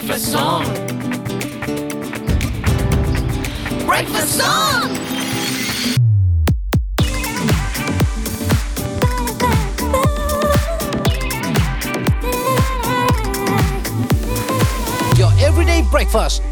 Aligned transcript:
breakfast 0.00 0.32
song. 0.32 0.64
Breakfast 3.86 4.26
song. 4.26 4.94
Your 15.18 15.30
everyday 15.42 15.82
breakfast. 15.92 16.42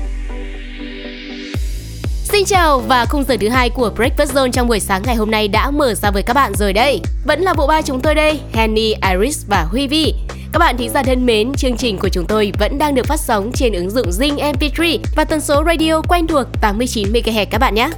Xin 2.25 2.45
chào 2.45 2.79
và 2.80 3.07
khung 3.07 3.25
giờ 3.25 3.37
thứ 3.41 3.49
hai 3.49 3.71
của 3.71 3.91
Breakfast 3.96 4.27
Zone 4.27 4.51
trong 4.51 4.69
buổi 4.69 4.80
sáng 4.80 5.03
ngày 5.07 5.17
hôm 5.17 5.30
nay 5.30 5.49
đã 5.49 5.71
mở 5.71 5.95
ra 5.95 6.11
với 6.11 6.23
các 6.23 6.35
bạn 6.35 6.53
rồi 6.55 6.73
đây. 6.73 7.01
Vẫn 7.25 7.41
là 7.41 7.55
bộ 7.55 7.67
ba 7.67 7.83
chúng 7.83 8.01
tôi 8.01 8.15
đây, 8.15 8.41
Henny, 8.53 8.94
Iris 9.11 9.46
và 9.46 9.62
Huy 9.62 9.86
Vi. 9.86 10.14
Các 10.58 10.64
bạn 10.64 10.76
thính 10.76 10.90
giả 10.90 11.03
thân 11.03 11.26
mến, 11.26 11.53
chương 11.54 11.76
trình 11.76 11.98
của 11.98 12.08
chúng 12.08 12.26
tôi 12.26 12.53
vẫn 12.58 12.79
đang 12.79 12.94
được 12.94 13.07
phát 13.07 13.21
sóng 13.21 13.50
trên 13.54 13.72
ứng 13.72 13.90
dụng 13.90 14.11
Zing 14.11 14.36
MP3 14.36 14.99
và 15.16 15.25
tần 15.25 15.40
số 15.40 15.64
radio 15.66 16.03
quen 16.08 16.26
thuộc 16.26 16.46
89 16.61 17.12
MHz 17.12 17.46
các 17.50 17.58
bạn 17.58 17.75
nhé. 17.75 17.90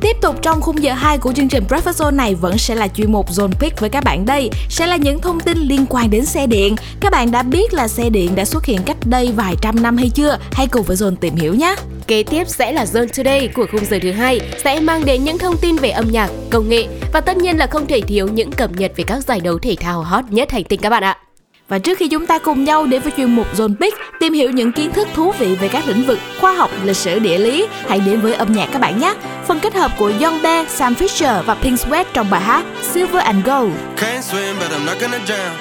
Tiếp 0.00 0.16
tục 0.22 0.36
trong 0.42 0.60
khung 0.60 0.82
giờ 0.82 0.92
2 0.92 1.18
của 1.18 1.32
chương 1.32 1.48
trình 1.48 1.64
Breakfast 1.68 1.92
Zone 1.92 2.16
này 2.16 2.34
vẫn 2.34 2.58
sẽ 2.58 2.74
là 2.74 2.88
chuyên 2.88 3.12
mục 3.12 3.30
Zone 3.30 3.52
Pick 3.60 3.80
với 3.80 3.90
các 3.90 4.04
bạn 4.04 4.26
đây 4.26 4.50
Sẽ 4.68 4.86
là 4.86 4.96
những 4.96 5.20
thông 5.20 5.40
tin 5.40 5.58
liên 5.58 5.86
quan 5.88 6.10
đến 6.10 6.24
xe 6.24 6.46
điện 6.46 6.76
Các 7.00 7.12
bạn 7.12 7.30
đã 7.30 7.42
biết 7.42 7.74
là 7.74 7.88
xe 7.88 8.10
điện 8.10 8.34
đã 8.34 8.44
xuất 8.44 8.64
hiện 8.64 8.80
cách 8.86 8.96
đây 9.04 9.32
vài 9.36 9.54
trăm 9.62 9.82
năm 9.82 9.96
hay 9.96 10.10
chưa? 10.10 10.38
Hãy 10.52 10.66
cùng 10.66 10.82
với 10.82 10.96
Zone 10.96 11.16
tìm 11.16 11.36
hiểu 11.36 11.54
nhé 11.54 11.74
Kế 12.06 12.22
tiếp 12.22 12.48
sẽ 12.48 12.72
là 12.72 12.84
Zone 12.84 13.08
Today 13.16 13.48
của 13.48 13.66
khung 13.72 13.84
giờ 13.84 13.98
thứ 14.02 14.12
hai 14.12 14.40
sẽ 14.64 14.80
mang 14.80 15.04
đến 15.04 15.24
những 15.24 15.38
thông 15.38 15.56
tin 15.56 15.76
về 15.76 15.90
âm 15.90 16.10
nhạc, 16.10 16.30
công 16.50 16.68
nghệ 16.68 16.86
và 17.12 17.20
tất 17.20 17.36
nhiên 17.36 17.56
là 17.56 17.66
không 17.66 17.86
thể 17.86 18.00
thiếu 18.00 18.28
những 18.28 18.52
cập 18.52 18.70
nhật 18.76 18.92
về 18.96 19.04
các 19.06 19.24
giải 19.24 19.40
đấu 19.40 19.58
thể 19.58 19.76
thao 19.80 20.02
hot 20.02 20.24
nhất 20.30 20.52
hành 20.52 20.64
tinh 20.64 20.80
các 20.80 20.90
bạn 20.90 21.04
ạ. 21.04 21.25
Và 21.68 21.78
trước 21.78 21.98
khi 21.98 22.08
chúng 22.08 22.26
ta 22.26 22.38
cùng 22.38 22.64
nhau 22.64 22.86
đến 22.86 23.02
với 23.02 23.12
chuyên 23.16 23.36
mục 23.36 23.46
Zone 23.56 23.76
Pick 23.80 23.98
tìm 24.20 24.32
hiểu 24.32 24.50
những 24.50 24.72
kiến 24.72 24.92
thức 24.92 25.08
thú 25.14 25.32
vị 25.38 25.56
về 25.60 25.68
các 25.68 25.88
lĩnh 25.88 26.06
vực 26.06 26.18
khoa 26.40 26.52
học, 26.52 26.70
lịch 26.84 26.96
sử, 26.96 27.18
địa 27.18 27.38
lý, 27.38 27.66
hãy 27.88 28.00
đến 28.00 28.20
với 28.20 28.34
âm 28.34 28.52
nhạc 28.52 28.68
các 28.72 28.80
bạn 28.80 28.98
nhé. 28.98 29.14
Phần 29.46 29.60
kết 29.60 29.74
hợp 29.74 29.90
của 29.98 30.12
Young 30.20 30.42
Bear, 30.42 30.68
Sam 30.68 30.94
Fisher 30.94 31.42
và 31.42 31.54
Pink 31.54 31.78
Sweat 31.78 32.04
trong 32.12 32.30
bài 32.30 32.40
hát 32.40 32.64
Silver 32.82 33.22
and 33.24 33.46
Gold. 33.46 33.72
Can't 33.96 34.20
swim, 34.20 34.54
but 34.60 34.70
I'm 34.70 34.86
not 34.86 35.00
gonna 35.00 35.18
drown. 35.26 35.52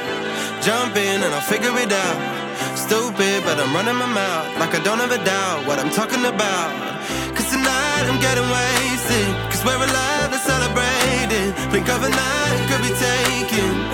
Jump 0.62 0.96
in 0.96 1.22
and 1.22 1.34
I'll 1.34 1.52
figure 1.52 1.82
it 1.82 1.92
out. 1.92 2.18
Stupid, 2.76 3.44
but 3.46 3.58
I'm 3.58 3.74
running 3.76 4.00
my 4.00 4.08
mouth 4.16 4.46
like 4.60 4.80
I 4.80 4.84
don't 4.86 5.02
ever 5.02 5.18
doubt 5.26 5.68
what 5.68 5.80
I'm 5.80 5.90
talking 5.90 6.26
about. 6.26 6.72
Cause 7.36 7.50
tonight 7.52 8.04
I'm 8.10 8.20
getting 8.22 8.48
wasted. 8.56 9.28
Cause 9.52 9.66
we're 9.66 9.84
alive 9.90 10.30
and 10.32 10.42
celebrating. 10.52 11.54
Blink 11.72 11.90
of 11.90 12.04
an 12.04 12.14
eye. 12.14 12.45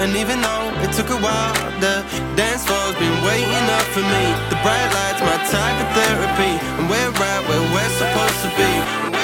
And 0.01 0.17
even 0.17 0.41
though 0.41 0.73
it 0.81 0.91
took 0.97 1.09
a 1.11 1.21
while, 1.21 1.53
the 1.79 2.01
dance 2.35 2.65
floor's 2.65 2.95
been 2.97 3.17
waiting 3.23 3.65
up 3.77 3.85
for 3.93 4.01
me. 4.01 4.23
The 4.49 4.57
bright 4.65 4.89
lights, 4.97 5.21
my 5.21 5.37
type 5.53 5.77
of 5.77 5.89
therapy. 5.93 6.53
And 6.81 6.89
we're 6.89 7.11
right 7.21 7.41
where 7.47 7.61
we're 7.69 7.93
supposed 8.01 8.41
to 8.41 8.49
be. 8.57 9.20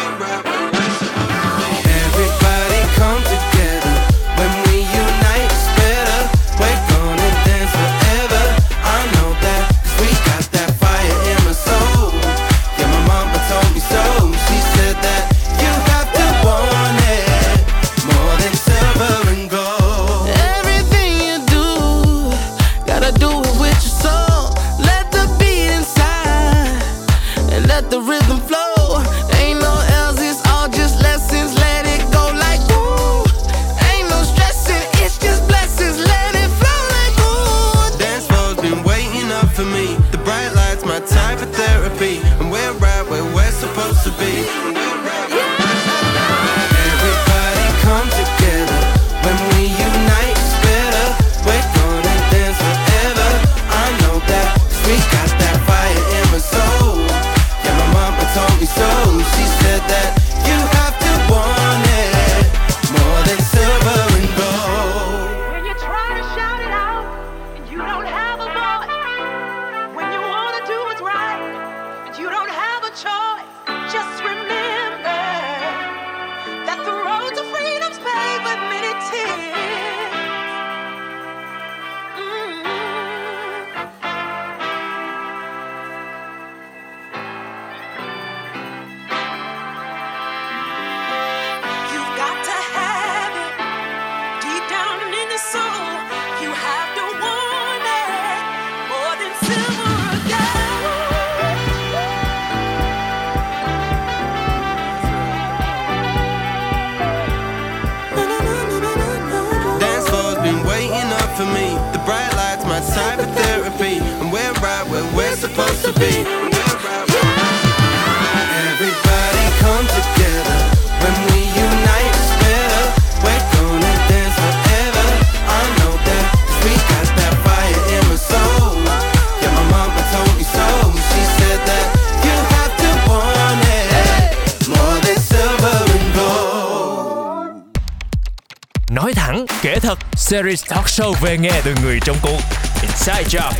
Series 140.28 140.66
talk 140.70 140.86
show 140.86 141.14
về 141.22 141.38
nghe 141.38 141.62
từ 141.66 141.72
người 141.84 142.00
trong 142.06 142.16
cuộc. 142.22 142.40
Inside 142.82 143.24
Job. 143.24 143.52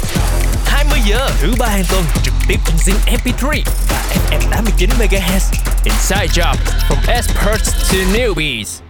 20 0.66 1.00
giờ 1.10 1.30
thứ 1.42 1.54
ba 1.60 1.68
hàng 1.68 1.84
tuần 1.92 2.04
trực 2.24 2.34
tiếp 2.48 2.56
trên 2.66 2.76
Zing 2.76 3.18
MP3 3.18 3.62
và 3.90 4.04
FM 4.32 4.40
89 4.52 4.90
MHz. 5.00 5.54
Inside 5.84 6.28
Job 6.34 6.56
from 6.90 7.14
experts 7.14 7.92
to 7.92 7.98
newbies. 8.14 8.82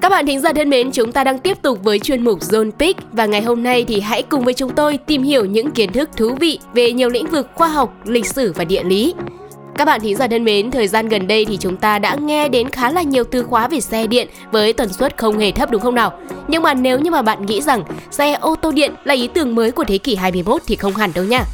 Các 0.00 0.08
bạn 0.08 0.26
thính 0.26 0.40
giả 0.40 0.52
thân 0.56 0.70
mến, 0.70 0.92
chúng 0.92 1.12
ta 1.12 1.24
đang 1.24 1.38
tiếp 1.38 1.58
tục 1.62 1.78
với 1.82 1.98
chuyên 1.98 2.24
mục 2.24 2.40
Zone 2.40 2.70
Pick 2.78 3.00
và 3.12 3.26
ngày 3.26 3.42
hôm 3.42 3.62
nay 3.62 3.84
thì 3.88 4.00
hãy 4.00 4.22
cùng 4.22 4.44
với 4.44 4.54
chúng 4.54 4.74
tôi 4.74 4.98
tìm 5.06 5.22
hiểu 5.22 5.44
những 5.44 5.70
kiến 5.70 5.92
thức 5.92 6.10
thú 6.16 6.34
vị 6.40 6.58
về 6.74 6.92
nhiều 6.92 7.08
lĩnh 7.08 7.26
vực 7.26 7.48
khoa 7.54 7.68
học, 7.68 7.94
lịch 8.04 8.26
sử 8.26 8.52
và 8.52 8.64
địa 8.64 8.82
lý. 8.82 9.14
Các 9.76 9.84
bạn 9.84 10.00
thính 10.00 10.16
giả 10.16 10.28
thân 10.28 10.44
mến, 10.44 10.70
thời 10.70 10.88
gian 10.88 11.08
gần 11.08 11.26
đây 11.26 11.44
thì 11.44 11.56
chúng 11.60 11.76
ta 11.76 11.98
đã 11.98 12.14
nghe 12.14 12.48
đến 12.48 12.70
khá 12.70 12.90
là 12.90 13.02
nhiều 13.02 13.24
từ 13.24 13.42
khóa 13.42 13.68
về 13.68 13.80
xe 13.80 14.06
điện 14.06 14.28
với 14.52 14.72
tần 14.72 14.92
suất 14.92 15.16
không 15.16 15.38
hề 15.38 15.52
thấp 15.52 15.70
đúng 15.70 15.80
không 15.80 15.94
nào? 15.94 16.12
Nhưng 16.48 16.62
mà 16.62 16.74
nếu 16.74 17.00
như 17.00 17.10
mà 17.10 17.22
bạn 17.22 17.46
nghĩ 17.46 17.62
rằng 17.62 17.84
xe 18.10 18.32
ô 18.32 18.54
tô 18.54 18.72
điện 18.72 18.94
là 19.04 19.14
ý 19.14 19.28
tưởng 19.28 19.54
mới 19.54 19.70
của 19.70 19.84
thế 19.84 19.98
kỷ 19.98 20.14
21 20.16 20.62
thì 20.66 20.76
không 20.76 20.94
hẳn 20.94 21.10
đâu 21.14 21.24
nha. 21.24 21.44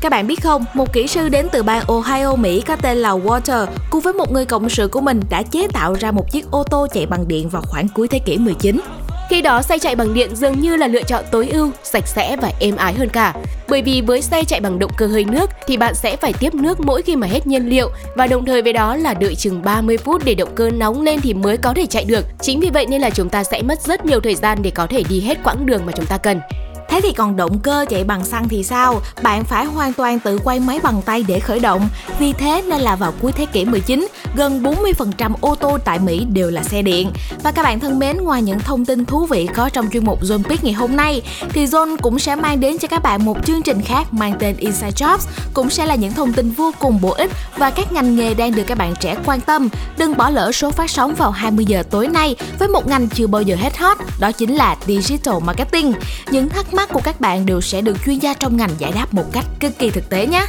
Các 0.00 0.12
bạn 0.12 0.26
biết 0.26 0.42
không, 0.42 0.64
một 0.74 0.92
kỹ 0.92 1.06
sư 1.06 1.28
đến 1.28 1.48
từ 1.52 1.62
bang 1.62 1.82
Ohio, 1.86 2.36
Mỹ 2.36 2.60
có 2.60 2.76
tên 2.76 2.98
là 2.98 3.10
Walter 3.10 3.66
cùng 3.90 4.00
với 4.00 4.12
một 4.12 4.32
người 4.32 4.44
cộng 4.44 4.68
sự 4.68 4.88
của 4.88 5.00
mình 5.00 5.20
đã 5.30 5.42
chế 5.42 5.68
tạo 5.72 5.94
ra 6.00 6.10
một 6.10 6.30
chiếc 6.30 6.50
ô 6.50 6.64
tô 6.70 6.86
chạy 6.94 7.06
bằng 7.06 7.28
điện 7.28 7.48
vào 7.48 7.62
khoảng 7.66 7.88
cuối 7.88 8.08
thế 8.08 8.18
kỷ 8.18 8.38
19. 8.38 8.80
Khi 9.28 9.42
đó 9.42 9.62
xe 9.62 9.78
chạy 9.78 9.96
bằng 9.96 10.14
điện 10.14 10.36
dường 10.36 10.60
như 10.60 10.76
là 10.76 10.86
lựa 10.86 11.02
chọn 11.02 11.24
tối 11.30 11.48
ưu, 11.48 11.70
sạch 11.82 12.06
sẽ 12.06 12.36
và 12.36 12.52
êm 12.60 12.76
ái 12.76 12.94
hơn 12.94 13.08
cả. 13.08 13.34
Bởi 13.68 13.82
vì 13.82 14.00
với 14.00 14.22
xe 14.22 14.44
chạy 14.44 14.60
bằng 14.60 14.78
động 14.78 14.90
cơ 14.96 15.06
hơi 15.06 15.24
nước 15.24 15.50
thì 15.66 15.76
bạn 15.76 15.94
sẽ 15.94 16.16
phải 16.16 16.32
tiếp 16.32 16.54
nước 16.54 16.80
mỗi 16.80 17.02
khi 17.02 17.16
mà 17.16 17.26
hết 17.26 17.46
nhiên 17.46 17.68
liệu 17.68 17.90
và 18.16 18.26
đồng 18.26 18.44
thời 18.44 18.62
với 18.62 18.72
đó 18.72 18.96
là 18.96 19.14
đợi 19.14 19.34
chừng 19.34 19.62
30 19.62 19.96
phút 19.96 20.22
để 20.24 20.34
động 20.34 20.54
cơ 20.54 20.70
nóng 20.70 21.02
lên 21.02 21.20
thì 21.20 21.34
mới 21.34 21.56
có 21.56 21.74
thể 21.74 21.86
chạy 21.86 22.04
được. 22.04 22.24
Chính 22.40 22.60
vì 22.60 22.70
vậy 22.70 22.86
nên 22.86 23.00
là 23.00 23.10
chúng 23.10 23.28
ta 23.28 23.44
sẽ 23.44 23.62
mất 23.62 23.82
rất 23.82 24.06
nhiều 24.06 24.20
thời 24.20 24.34
gian 24.34 24.58
để 24.62 24.70
có 24.70 24.86
thể 24.86 25.02
đi 25.08 25.20
hết 25.20 25.38
quãng 25.44 25.66
đường 25.66 25.86
mà 25.86 25.92
chúng 25.96 26.06
ta 26.06 26.18
cần. 26.18 26.40
Thế 26.88 27.00
thì 27.02 27.12
còn 27.12 27.36
động 27.36 27.58
cơ 27.58 27.84
chạy 27.88 28.04
bằng 28.04 28.24
xăng 28.24 28.48
thì 28.48 28.64
sao? 28.64 29.00
Bạn 29.22 29.44
phải 29.44 29.64
hoàn 29.64 29.92
toàn 29.92 30.20
tự 30.20 30.38
quay 30.44 30.60
máy 30.60 30.80
bằng 30.82 31.02
tay 31.02 31.24
để 31.28 31.40
khởi 31.40 31.60
động. 31.60 31.88
Vì 32.18 32.32
thế 32.32 32.62
nên 32.68 32.80
là 32.80 32.96
vào 32.96 33.12
cuối 33.22 33.32
thế 33.32 33.46
kỷ 33.46 33.64
19, 33.64 34.08
gần 34.36 34.62
40% 34.62 35.32
ô 35.40 35.54
tô 35.54 35.78
tại 35.84 35.98
Mỹ 35.98 36.26
đều 36.32 36.50
là 36.50 36.62
xe 36.62 36.82
điện. 36.82 37.10
Và 37.42 37.52
các 37.52 37.62
bạn 37.62 37.80
thân 37.80 37.98
mến, 37.98 38.16
ngoài 38.16 38.42
những 38.42 38.58
thông 38.58 38.84
tin 38.84 39.04
thú 39.04 39.26
vị 39.26 39.48
có 39.54 39.68
trong 39.68 39.90
chuyên 39.92 40.04
mục 40.04 40.22
Zone 40.22 40.42
Pick 40.42 40.64
ngày 40.64 40.72
hôm 40.72 40.96
nay, 40.96 41.22
thì 41.48 41.66
Zone 41.66 41.96
cũng 42.02 42.18
sẽ 42.18 42.36
mang 42.36 42.60
đến 42.60 42.78
cho 42.78 42.88
các 42.88 43.02
bạn 43.02 43.24
một 43.24 43.46
chương 43.46 43.62
trình 43.62 43.82
khác 43.82 44.12
mang 44.12 44.34
tên 44.38 44.56
Inside 44.56 44.90
Jobs, 44.90 45.26
cũng 45.54 45.70
sẽ 45.70 45.86
là 45.86 45.94
những 45.94 46.12
thông 46.12 46.32
tin 46.32 46.50
vô 46.50 46.72
cùng 46.78 47.00
bổ 47.00 47.10
ích 47.10 47.30
và 47.56 47.70
các 47.70 47.92
ngành 47.92 48.16
nghề 48.16 48.34
đang 48.34 48.54
được 48.54 48.64
các 48.66 48.78
bạn 48.78 48.94
trẻ 49.00 49.16
quan 49.26 49.40
tâm. 49.40 49.68
Đừng 49.98 50.16
bỏ 50.16 50.30
lỡ 50.30 50.52
số 50.52 50.70
phát 50.70 50.90
sóng 50.90 51.14
vào 51.14 51.30
20 51.30 51.64
giờ 51.64 51.82
tối 51.90 52.08
nay 52.08 52.36
với 52.58 52.68
một 52.68 52.86
ngành 52.86 53.08
chưa 53.08 53.26
bao 53.26 53.42
giờ 53.42 53.56
hết 53.60 53.76
hot, 53.76 53.98
đó 54.20 54.32
chính 54.32 54.56
là 54.56 54.76
Digital 54.86 55.34
Marketing. 55.44 55.92
Những 56.30 56.48
thắc 56.48 56.74
mắc 56.74 56.77
của 56.86 57.00
các 57.04 57.20
bạn 57.20 57.46
đều 57.46 57.60
sẽ 57.60 57.80
được 57.80 57.96
chuyên 58.04 58.18
gia 58.18 58.34
trong 58.34 58.56
ngành 58.56 58.70
giải 58.78 58.92
đáp 58.94 59.14
một 59.14 59.24
cách 59.32 59.44
cực 59.60 59.78
kỳ 59.78 59.90
thực 59.90 60.10
tế 60.10 60.26
nhé. 60.26 60.46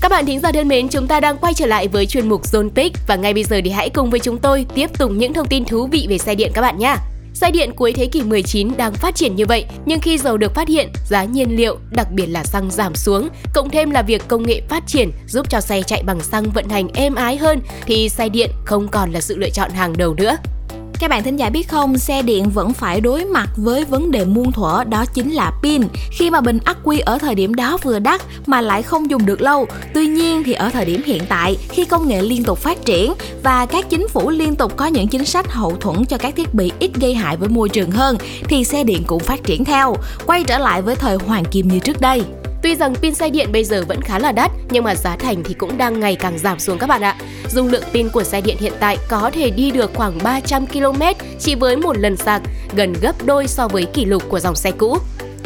Các 0.00 0.08
bạn 0.10 0.26
thính 0.26 0.40
giả 0.40 0.52
thân 0.52 0.68
mến, 0.68 0.88
chúng 0.88 1.06
ta 1.06 1.20
đang 1.20 1.38
quay 1.38 1.54
trở 1.54 1.66
lại 1.66 1.88
với 1.88 2.06
chuyên 2.06 2.28
mục 2.28 2.42
Zone 2.42 2.70
Pick 2.70 3.06
và 3.06 3.16
ngay 3.16 3.34
bây 3.34 3.44
giờ 3.44 3.60
thì 3.64 3.70
hãy 3.70 3.90
cùng 3.90 4.10
với 4.10 4.20
chúng 4.20 4.38
tôi 4.38 4.66
tiếp 4.74 4.98
tục 4.98 5.10
những 5.14 5.32
thông 5.32 5.48
tin 5.48 5.64
thú 5.64 5.86
vị 5.86 6.06
về 6.10 6.18
xe 6.18 6.34
điện 6.34 6.50
các 6.54 6.60
bạn 6.60 6.78
nhé. 6.78 6.96
Xe 7.40 7.50
điện 7.50 7.72
cuối 7.76 7.92
thế 7.92 8.06
kỷ 8.06 8.22
19 8.22 8.76
đang 8.76 8.92
phát 8.92 9.14
triển 9.14 9.36
như 9.36 9.46
vậy, 9.46 9.64
nhưng 9.86 10.00
khi 10.00 10.18
dầu 10.18 10.36
được 10.36 10.54
phát 10.54 10.68
hiện, 10.68 10.88
giá 11.08 11.24
nhiên 11.24 11.56
liệu, 11.56 11.78
đặc 11.90 12.08
biệt 12.12 12.26
là 12.26 12.44
xăng 12.44 12.70
giảm 12.70 12.94
xuống, 12.94 13.28
cộng 13.54 13.70
thêm 13.70 13.90
là 13.90 14.02
việc 14.02 14.22
công 14.28 14.46
nghệ 14.46 14.60
phát 14.68 14.86
triển 14.86 15.10
giúp 15.26 15.50
cho 15.50 15.60
xe 15.60 15.82
chạy 15.82 16.02
bằng 16.02 16.20
xăng 16.20 16.50
vận 16.50 16.68
hành 16.68 16.88
êm 16.88 17.14
ái 17.14 17.36
hơn 17.36 17.60
thì 17.86 18.08
xe 18.08 18.28
điện 18.28 18.50
không 18.64 18.88
còn 18.88 19.12
là 19.12 19.20
sự 19.20 19.36
lựa 19.36 19.50
chọn 19.50 19.70
hàng 19.70 19.96
đầu 19.96 20.14
nữa. 20.14 20.36
Các 21.00 21.10
bạn 21.10 21.22
thính 21.22 21.36
giả 21.36 21.50
biết 21.50 21.68
không, 21.68 21.98
xe 21.98 22.22
điện 22.22 22.50
vẫn 22.50 22.72
phải 22.72 23.00
đối 23.00 23.24
mặt 23.24 23.48
với 23.56 23.84
vấn 23.84 24.10
đề 24.10 24.24
muôn 24.24 24.52
thuở 24.52 24.84
đó 24.84 25.04
chính 25.14 25.30
là 25.30 25.52
pin. 25.62 25.82
Khi 26.10 26.30
mà 26.30 26.40
bình 26.40 26.58
ắc 26.64 26.76
quy 26.84 26.98
ở 26.98 27.18
thời 27.18 27.34
điểm 27.34 27.54
đó 27.54 27.78
vừa 27.82 27.98
đắt 27.98 28.20
mà 28.46 28.60
lại 28.60 28.82
không 28.82 29.10
dùng 29.10 29.26
được 29.26 29.40
lâu. 29.40 29.66
Tuy 29.94 30.06
nhiên 30.06 30.42
thì 30.42 30.52
ở 30.52 30.70
thời 30.70 30.84
điểm 30.84 31.02
hiện 31.06 31.22
tại, 31.28 31.56
khi 31.68 31.84
công 31.84 32.08
nghệ 32.08 32.22
liên 32.22 32.44
tục 32.44 32.58
phát 32.58 32.84
triển 32.84 33.14
và 33.42 33.66
các 33.66 33.90
chính 33.90 34.08
phủ 34.08 34.30
liên 34.30 34.54
tục 34.54 34.76
có 34.76 34.86
những 34.86 35.08
chính 35.08 35.24
sách 35.24 35.52
hậu 35.52 35.76
thuẫn 35.76 36.04
cho 36.04 36.18
các 36.18 36.36
thiết 36.36 36.54
bị 36.54 36.72
ít 36.78 36.90
gây 36.94 37.14
hại 37.14 37.36
với 37.36 37.48
môi 37.48 37.68
trường 37.68 37.90
hơn 37.90 38.16
thì 38.48 38.64
xe 38.64 38.84
điện 38.84 39.02
cũng 39.06 39.22
phát 39.22 39.44
triển 39.44 39.64
theo, 39.64 39.96
quay 40.26 40.44
trở 40.44 40.58
lại 40.58 40.82
với 40.82 40.96
thời 40.96 41.16
hoàng 41.16 41.44
kim 41.44 41.68
như 41.68 41.78
trước 41.78 42.00
đây. 42.00 42.22
Tuy 42.62 42.74
rằng 42.74 42.94
pin 42.94 43.14
xe 43.14 43.30
điện 43.30 43.52
bây 43.52 43.64
giờ 43.64 43.84
vẫn 43.88 44.02
khá 44.02 44.18
là 44.18 44.32
đắt 44.32 44.50
nhưng 44.70 44.84
mà 44.84 44.94
giá 44.94 45.16
thành 45.16 45.42
thì 45.44 45.54
cũng 45.54 45.78
đang 45.78 46.00
ngày 46.00 46.16
càng 46.16 46.38
giảm 46.38 46.58
xuống 46.58 46.78
các 46.78 46.86
bạn 46.86 47.02
ạ. 47.02 47.16
Dung 47.50 47.68
lượng 47.68 47.84
pin 47.92 48.08
của 48.08 48.24
xe 48.24 48.40
điện 48.40 48.56
hiện 48.60 48.72
tại 48.80 48.96
có 49.08 49.30
thể 49.34 49.50
đi 49.50 49.70
được 49.70 49.90
khoảng 49.94 50.18
300 50.22 50.66
km 50.66 51.02
chỉ 51.40 51.54
với 51.54 51.76
một 51.76 51.98
lần 51.98 52.16
sạc, 52.16 52.42
gần 52.76 52.92
gấp 53.00 53.26
đôi 53.26 53.46
so 53.46 53.68
với 53.68 53.84
kỷ 53.84 54.04
lục 54.04 54.22
của 54.28 54.40
dòng 54.40 54.56
xe 54.56 54.70
cũ. 54.70 54.98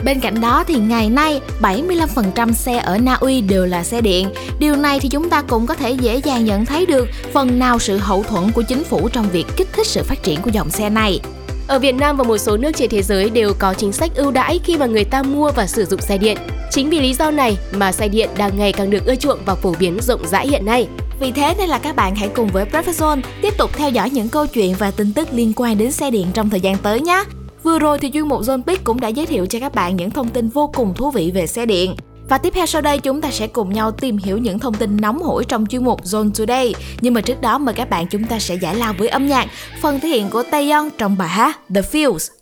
Bên 0.04 0.20
cạnh 0.20 0.40
đó 0.40 0.64
thì 0.66 0.74
ngày 0.74 1.10
nay 1.10 1.40
75% 1.60 2.52
xe 2.52 2.78
ở 2.78 2.98
Na 2.98 3.14
Uy 3.14 3.40
đều 3.40 3.66
là 3.66 3.84
xe 3.84 4.00
điện. 4.00 4.30
Điều 4.58 4.76
này 4.76 5.00
thì 5.00 5.08
chúng 5.08 5.30
ta 5.30 5.42
cũng 5.42 5.66
có 5.66 5.74
thể 5.74 5.90
dễ 5.90 6.16
dàng 6.16 6.44
nhận 6.44 6.66
thấy 6.66 6.86
được 6.86 7.08
phần 7.32 7.58
nào 7.58 7.78
sự 7.78 7.98
hậu 7.98 8.22
thuẫn 8.22 8.50
của 8.52 8.62
chính 8.62 8.84
phủ 8.84 9.08
trong 9.08 9.28
việc 9.32 9.46
kích 9.56 9.68
thích 9.72 9.86
sự 9.86 10.02
phát 10.02 10.22
triển 10.22 10.42
của 10.42 10.50
dòng 10.50 10.70
xe 10.70 10.90
này. 10.90 11.20
Ở 11.66 11.78
Việt 11.78 11.92
Nam 11.92 12.16
và 12.16 12.24
một 12.24 12.38
số 12.38 12.56
nước 12.56 12.70
trên 12.76 12.90
thế 12.90 13.02
giới 13.02 13.30
đều 13.30 13.52
có 13.58 13.74
chính 13.74 13.92
sách 13.92 14.10
ưu 14.14 14.30
đãi 14.30 14.60
khi 14.64 14.76
mà 14.76 14.86
người 14.86 15.04
ta 15.04 15.22
mua 15.22 15.50
và 15.56 15.66
sử 15.66 15.84
dụng 15.84 16.00
xe 16.00 16.18
điện. 16.18 16.38
Chính 16.70 16.90
vì 16.90 17.00
lý 17.00 17.14
do 17.14 17.30
này 17.30 17.56
mà 17.72 17.92
xe 17.92 18.08
điện 18.08 18.30
đang 18.36 18.58
ngày 18.58 18.72
càng 18.72 18.90
được 18.90 19.06
ưa 19.06 19.14
chuộng 19.14 19.38
và 19.46 19.54
phổ 19.54 19.74
biến 19.78 19.98
rộng 20.00 20.26
rãi 20.26 20.48
hiện 20.48 20.64
nay. 20.64 20.88
Vì 21.20 21.32
thế 21.32 21.54
nên 21.58 21.68
là 21.68 21.78
các 21.78 21.96
bạn 21.96 22.16
hãy 22.16 22.28
cùng 22.28 22.48
với 22.48 22.64
Profession 22.72 23.20
tiếp 23.42 23.54
tục 23.58 23.70
theo 23.74 23.90
dõi 23.90 24.10
những 24.10 24.28
câu 24.28 24.46
chuyện 24.46 24.74
và 24.78 24.90
tin 24.90 25.12
tức 25.12 25.28
liên 25.32 25.52
quan 25.56 25.78
đến 25.78 25.92
xe 25.92 26.10
điện 26.10 26.26
trong 26.34 26.50
thời 26.50 26.60
gian 26.60 26.76
tới 26.82 27.00
nhé. 27.00 27.24
Vừa 27.62 27.78
rồi 27.78 27.98
thì 27.98 28.10
chuyên 28.10 28.28
mục 28.28 28.42
Zone 28.42 28.62
Pick 28.62 28.84
cũng 28.84 29.00
đã 29.00 29.08
giới 29.08 29.26
thiệu 29.26 29.46
cho 29.46 29.60
các 29.60 29.74
bạn 29.74 29.96
những 29.96 30.10
thông 30.10 30.28
tin 30.28 30.48
vô 30.48 30.70
cùng 30.74 30.94
thú 30.94 31.10
vị 31.10 31.30
về 31.34 31.46
xe 31.46 31.66
điện. 31.66 31.96
Và 32.32 32.38
tiếp 32.38 32.52
theo 32.55 32.67
sau 32.67 32.82
đây 32.82 32.99
chúng 32.99 33.20
ta 33.20 33.31
sẽ 33.31 33.46
cùng 33.46 33.73
nhau 33.73 33.93
tìm 33.93 34.17
hiểu 34.17 34.38
những 34.38 34.58
thông 34.58 34.75
tin 34.75 34.96
nóng 34.96 35.23
hổi 35.23 35.44
trong 35.44 35.67
chuyên 35.67 35.84
mục 35.84 36.05
Zone 36.05 36.31
Today. 36.38 36.75
Nhưng 37.00 37.14
mà 37.14 37.20
trước 37.20 37.40
đó 37.40 37.58
mời 37.58 37.75
các 37.75 37.90
bạn 37.90 38.06
chúng 38.06 38.25
ta 38.25 38.38
sẽ 38.38 38.55
giải 38.55 38.75
lao 38.75 38.93
với 38.99 39.08
âm 39.08 39.26
nhạc, 39.26 39.49
phần 39.82 40.00
thể 40.00 40.08
hiện 40.08 40.31
của 40.31 40.43
Taeyong 40.43 40.90
trong 40.99 41.19
bài 41.19 41.29
hát 41.29 41.61
The 41.75 41.81
Fields 41.81 42.41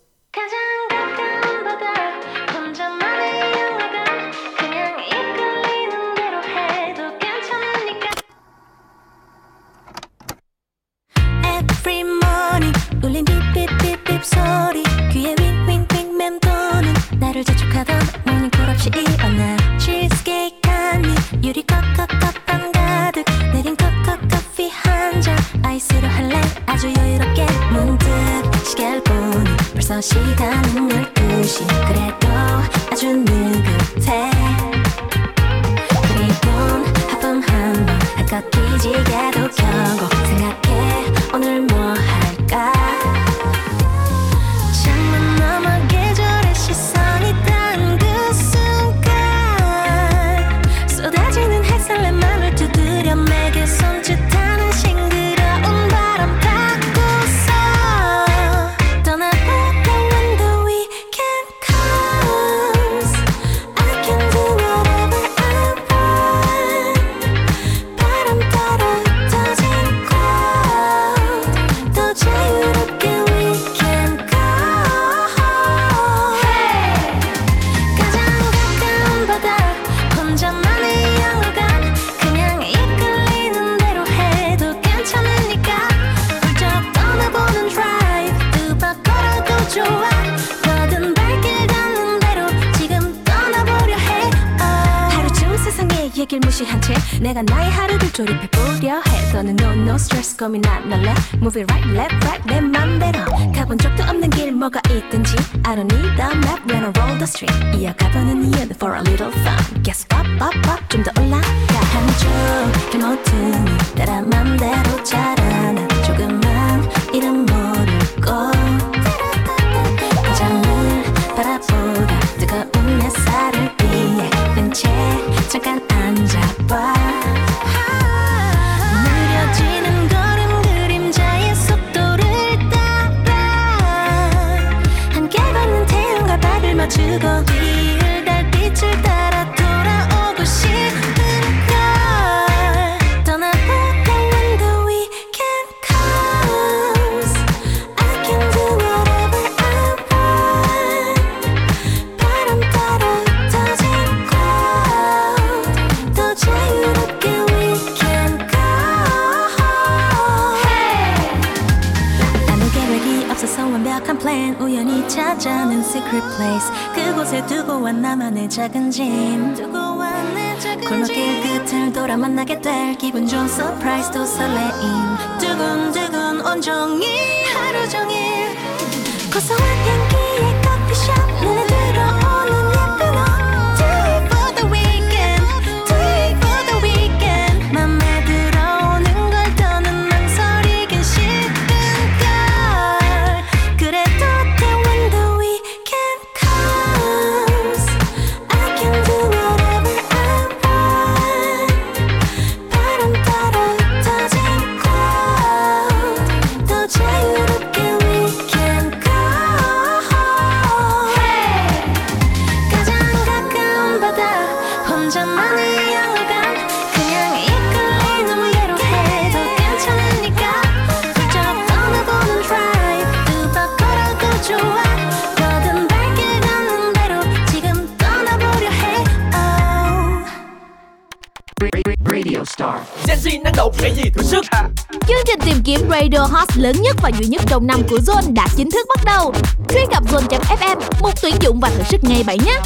Gen 233.06 233.18
Z 233.18 233.42
năng 233.42 233.52
động 233.56 233.74
cái 233.78 233.94
gì 233.96 234.02
thử 234.14 234.22
sức 234.22 234.44
Chương 234.90 235.18
trình 235.26 235.40
tìm 235.44 235.56
kiếm 235.64 235.80
Radio 235.90 236.18
Hot 236.18 236.48
lớn 236.56 236.76
nhất 236.82 236.96
và 237.02 237.10
duy 237.18 237.26
nhất 237.26 237.42
trong 237.46 237.66
năm 237.66 237.82
của 237.90 237.98
Zone 238.06 238.34
đã 238.34 238.46
chính 238.56 238.70
thức 238.70 238.86
bắt 238.88 239.04
đầu. 239.04 239.32
Truy 239.68 239.80
cập 239.92 240.04
zone.fm, 240.04 240.76
một 241.00 241.10
tuyển 241.22 241.34
dụng 241.40 241.60
và 241.60 241.70
thử 241.70 241.82
sức 241.90 242.04
ngay 242.04 242.22
vậy 242.22 242.38
nhé. 242.44 242.60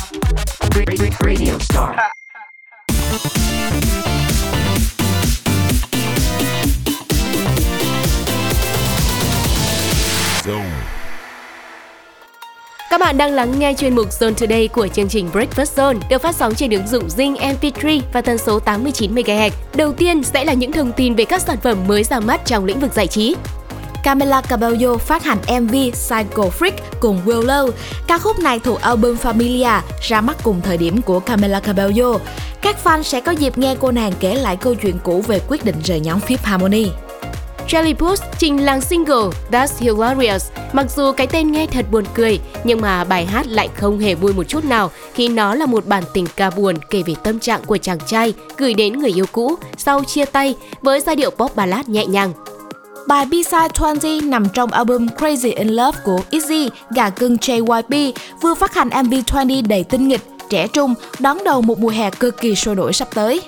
Các 12.94 13.00
bạn 13.00 13.18
đang 13.18 13.32
lắng 13.32 13.58
nghe 13.58 13.74
chuyên 13.74 13.94
mục 13.94 14.08
Zone 14.10 14.34
Today 14.34 14.68
của 14.68 14.88
chương 14.88 15.08
trình 15.08 15.30
Breakfast 15.32 15.74
Zone, 15.76 15.98
được 16.10 16.22
phát 16.22 16.34
sóng 16.34 16.54
trên 16.54 16.70
ứng 16.70 16.86
dụng 16.86 17.08
Zing 17.08 17.36
MP3 17.36 18.00
và 18.12 18.20
tần 18.20 18.38
số 18.38 18.58
89 18.58 19.14
MHz. 19.14 19.50
Đầu 19.74 19.92
tiên 19.92 20.22
sẽ 20.22 20.44
là 20.44 20.52
những 20.52 20.72
thông 20.72 20.92
tin 20.92 21.14
về 21.14 21.24
các 21.24 21.42
sản 21.42 21.56
phẩm 21.62 21.78
mới 21.88 22.04
ra 22.04 22.20
mắt 22.20 22.40
trong 22.46 22.64
lĩnh 22.64 22.80
vực 22.80 22.92
giải 22.92 23.06
trí. 23.06 23.36
Camila 24.04 24.40
Cabello 24.40 24.96
phát 24.96 25.24
hành 25.24 25.38
MV 25.62 25.74
Psycho 25.92 26.42
Freak 26.58 26.72
cùng 27.00 27.20
Willow. 27.26 27.70
Ca 28.06 28.18
khúc 28.18 28.38
này 28.38 28.58
thuộc 28.58 28.80
album 28.80 29.16
Familia 29.16 29.80
ra 30.00 30.20
mắt 30.20 30.36
cùng 30.42 30.60
thời 30.60 30.76
điểm 30.76 31.02
của 31.02 31.20
Camila 31.20 31.60
Cabello. 31.60 32.18
Các 32.62 32.76
fan 32.84 33.02
sẽ 33.02 33.20
có 33.20 33.32
dịp 33.32 33.58
nghe 33.58 33.76
cô 33.80 33.90
nàng 33.90 34.12
kể 34.20 34.34
lại 34.34 34.56
câu 34.56 34.74
chuyện 34.74 34.98
cũ 35.04 35.24
về 35.26 35.40
quyết 35.48 35.64
định 35.64 35.76
rời 35.84 36.00
nhóm 36.00 36.18
Fifth 36.28 36.42
Harmony. 36.42 36.88
Jelly 37.68 37.94
Puth 37.94 38.20
trình 38.38 38.64
làng 38.64 38.80
single 38.80 39.30
That's 39.50 39.68
Hilarious. 39.78 40.50
Mặc 40.72 40.86
dù 40.96 41.12
cái 41.12 41.26
tên 41.26 41.52
nghe 41.52 41.66
thật 41.66 41.86
buồn 41.90 42.04
cười, 42.14 42.40
nhưng 42.64 42.80
mà 42.80 43.04
bài 43.04 43.26
hát 43.26 43.46
lại 43.46 43.68
không 43.76 43.98
hề 43.98 44.14
vui 44.14 44.32
một 44.32 44.42
chút 44.42 44.64
nào 44.64 44.90
khi 45.14 45.28
nó 45.28 45.54
là 45.54 45.66
một 45.66 45.86
bản 45.86 46.02
tình 46.12 46.26
ca 46.36 46.50
buồn 46.50 46.76
kể 46.90 47.02
về 47.06 47.14
tâm 47.24 47.38
trạng 47.38 47.64
của 47.66 47.76
chàng 47.76 47.98
trai 48.06 48.34
gửi 48.56 48.74
đến 48.74 48.98
người 48.98 49.10
yêu 49.18 49.26
cũ 49.32 49.54
sau 49.76 50.04
chia 50.04 50.24
tay 50.24 50.54
với 50.82 51.00
giai 51.00 51.16
điệu 51.16 51.30
pop 51.30 51.56
ballad 51.56 51.88
nhẹ 51.88 52.06
nhàng. 52.06 52.32
Bài 53.06 53.26
B-side 53.26 53.68
20 53.74 54.20
nằm 54.20 54.48
trong 54.54 54.70
album 54.70 55.06
Crazy 55.06 55.52
in 55.56 55.68
Love 55.68 55.98
của 56.04 56.20
Izzy, 56.30 56.68
gà 56.90 57.10
cưng 57.10 57.36
JYP, 57.36 58.12
vừa 58.40 58.54
phát 58.54 58.74
hành 58.74 58.88
MV 59.04 59.14
20 59.28 59.62
đầy 59.62 59.84
tinh 59.84 60.08
nghịch, 60.08 60.20
trẻ 60.50 60.68
trung, 60.68 60.94
đón 61.18 61.38
đầu 61.44 61.62
một 61.62 61.78
mùa 61.78 61.88
hè 61.88 62.10
cực 62.10 62.40
kỳ 62.40 62.54
sôi 62.54 62.74
nổi 62.74 62.92
sắp 62.92 63.08
tới. 63.14 63.40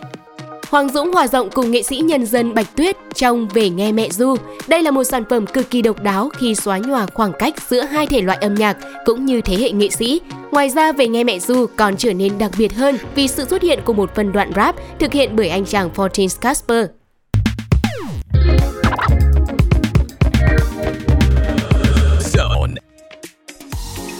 Hoàng 0.70 0.88
Dũng 0.88 1.12
hòa 1.12 1.28
giọng 1.28 1.50
cùng 1.50 1.70
nghệ 1.70 1.82
sĩ 1.82 1.96
nhân 1.96 2.26
dân 2.26 2.54
Bạch 2.54 2.76
Tuyết 2.76 2.96
trong 3.14 3.48
Về 3.48 3.70
nghe 3.70 3.92
mẹ 3.92 4.10
Du. 4.10 4.36
Đây 4.66 4.82
là 4.82 4.90
một 4.90 5.04
sản 5.04 5.24
phẩm 5.30 5.46
cực 5.46 5.70
kỳ 5.70 5.82
độc 5.82 6.02
đáo 6.02 6.28
khi 6.28 6.54
xóa 6.54 6.78
nhòa 6.78 7.06
khoảng 7.14 7.32
cách 7.38 7.54
giữa 7.70 7.82
hai 7.82 8.06
thể 8.06 8.20
loại 8.20 8.38
âm 8.40 8.54
nhạc 8.54 8.76
cũng 9.04 9.26
như 9.26 9.40
thế 9.40 9.56
hệ 9.56 9.70
nghệ 9.70 9.88
sĩ. 9.88 10.20
Ngoài 10.50 10.70
ra, 10.70 10.92
Về 10.92 11.08
nghe 11.08 11.24
mẹ 11.24 11.38
Du 11.38 11.66
còn 11.76 11.96
trở 11.96 12.12
nên 12.12 12.38
đặc 12.38 12.50
biệt 12.58 12.74
hơn 12.74 12.98
vì 13.14 13.28
sự 13.28 13.44
xuất 13.44 13.62
hiện 13.62 13.80
của 13.84 13.92
một 13.92 14.14
phần 14.14 14.32
đoạn 14.32 14.52
rap 14.56 14.76
thực 14.98 15.12
hiện 15.12 15.36
bởi 15.36 15.48
anh 15.48 15.64
chàng 15.64 15.90
Fortin 15.96 16.28
Casper. 16.40 16.86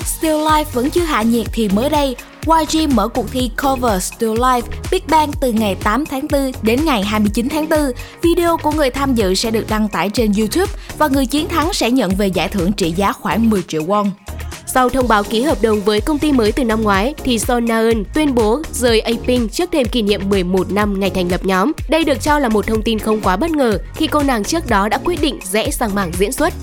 Still 0.04 0.36
Life 0.36 0.64
vẫn 0.72 0.90
chưa 0.90 1.00
hạ 1.00 1.22
nhiệt 1.22 1.46
thì 1.52 1.68
mới 1.68 1.88
đây, 1.88 2.16
YG 2.46 2.94
mở 2.94 3.08
cuộc 3.08 3.32
thi 3.32 3.50
cover 3.62 4.02
Still 4.02 4.32
Life 4.32 4.62
Big 4.90 5.00
Bang 5.08 5.30
từ 5.40 5.52
ngày 5.52 5.76
8 5.84 6.06
tháng 6.06 6.26
4 6.32 6.52
đến 6.62 6.84
ngày 6.84 7.02
29 7.02 7.48
tháng 7.48 7.68
4. 7.68 7.80
Video 8.22 8.56
của 8.56 8.72
người 8.72 8.90
tham 8.90 9.14
dự 9.14 9.34
sẽ 9.34 9.50
được 9.50 9.64
đăng 9.68 9.88
tải 9.88 10.10
trên 10.10 10.32
YouTube 10.38 10.72
và 10.98 11.08
người 11.08 11.26
chiến 11.26 11.48
thắng 11.48 11.72
sẽ 11.72 11.90
nhận 11.90 12.10
về 12.10 12.26
giải 12.26 12.48
thưởng 12.48 12.72
trị 12.72 12.90
giá 12.90 13.12
khoảng 13.12 13.50
10 13.50 13.62
triệu 13.68 13.82
won. 13.82 14.10
Sau 14.66 14.88
thông 14.88 15.08
báo 15.08 15.24
ký 15.24 15.42
hợp 15.42 15.62
đồng 15.62 15.80
với 15.80 16.00
công 16.00 16.18
ty 16.18 16.32
mới 16.32 16.52
từ 16.52 16.64
năm 16.64 16.82
ngoái, 16.82 17.14
thì 17.24 17.38
Son 17.38 17.66
Naeun 17.66 18.04
tuyên 18.14 18.34
bố 18.34 18.62
rời 18.72 19.00
Apink 19.00 19.52
trước 19.52 19.72
thềm 19.72 19.88
kỷ 19.88 20.02
niệm 20.02 20.28
11 20.28 20.72
năm 20.72 21.00
ngày 21.00 21.10
thành 21.10 21.28
lập 21.28 21.44
nhóm. 21.44 21.72
Đây 21.88 22.04
được 22.04 22.22
cho 22.22 22.38
là 22.38 22.48
một 22.48 22.66
thông 22.66 22.82
tin 22.82 22.98
không 22.98 23.20
quá 23.20 23.36
bất 23.36 23.50
ngờ 23.50 23.78
khi 23.94 24.06
cô 24.06 24.22
nàng 24.22 24.44
trước 24.44 24.66
đó 24.68 24.88
đã 24.88 24.98
quyết 25.04 25.20
định 25.20 25.38
rẽ 25.52 25.70
sang 25.70 25.94
mảng 25.94 26.12
diễn 26.18 26.32
xuất. 26.32 26.54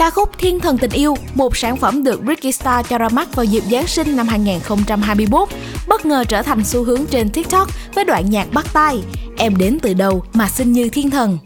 Ca 0.00 0.10
khúc 0.10 0.38
Thiên 0.38 0.60
thần 0.60 0.78
tình 0.78 0.90
yêu, 0.90 1.16
một 1.34 1.56
sản 1.56 1.76
phẩm 1.76 2.02
được 2.02 2.20
Ricky 2.28 2.52
Star 2.52 2.86
cho 2.88 2.98
ra 2.98 3.08
mắt 3.08 3.34
vào 3.34 3.44
dịp 3.44 3.62
Giáng 3.70 3.86
sinh 3.86 4.16
năm 4.16 4.28
2021, 4.28 5.48
bất 5.88 6.06
ngờ 6.06 6.24
trở 6.28 6.42
thành 6.42 6.64
xu 6.64 6.84
hướng 6.84 7.06
trên 7.06 7.30
TikTok 7.30 7.68
với 7.94 8.04
đoạn 8.04 8.30
nhạc 8.30 8.52
bắt 8.52 8.66
tai. 8.72 9.02
Em 9.38 9.56
đến 9.56 9.78
từ 9.82 9.94
đầu 9.94 10.24
mà 10.34 10.48
xinh 10.48 10.72
như 10.72 10.88
thiên 10.88 11.10
thần. 11.10 11.38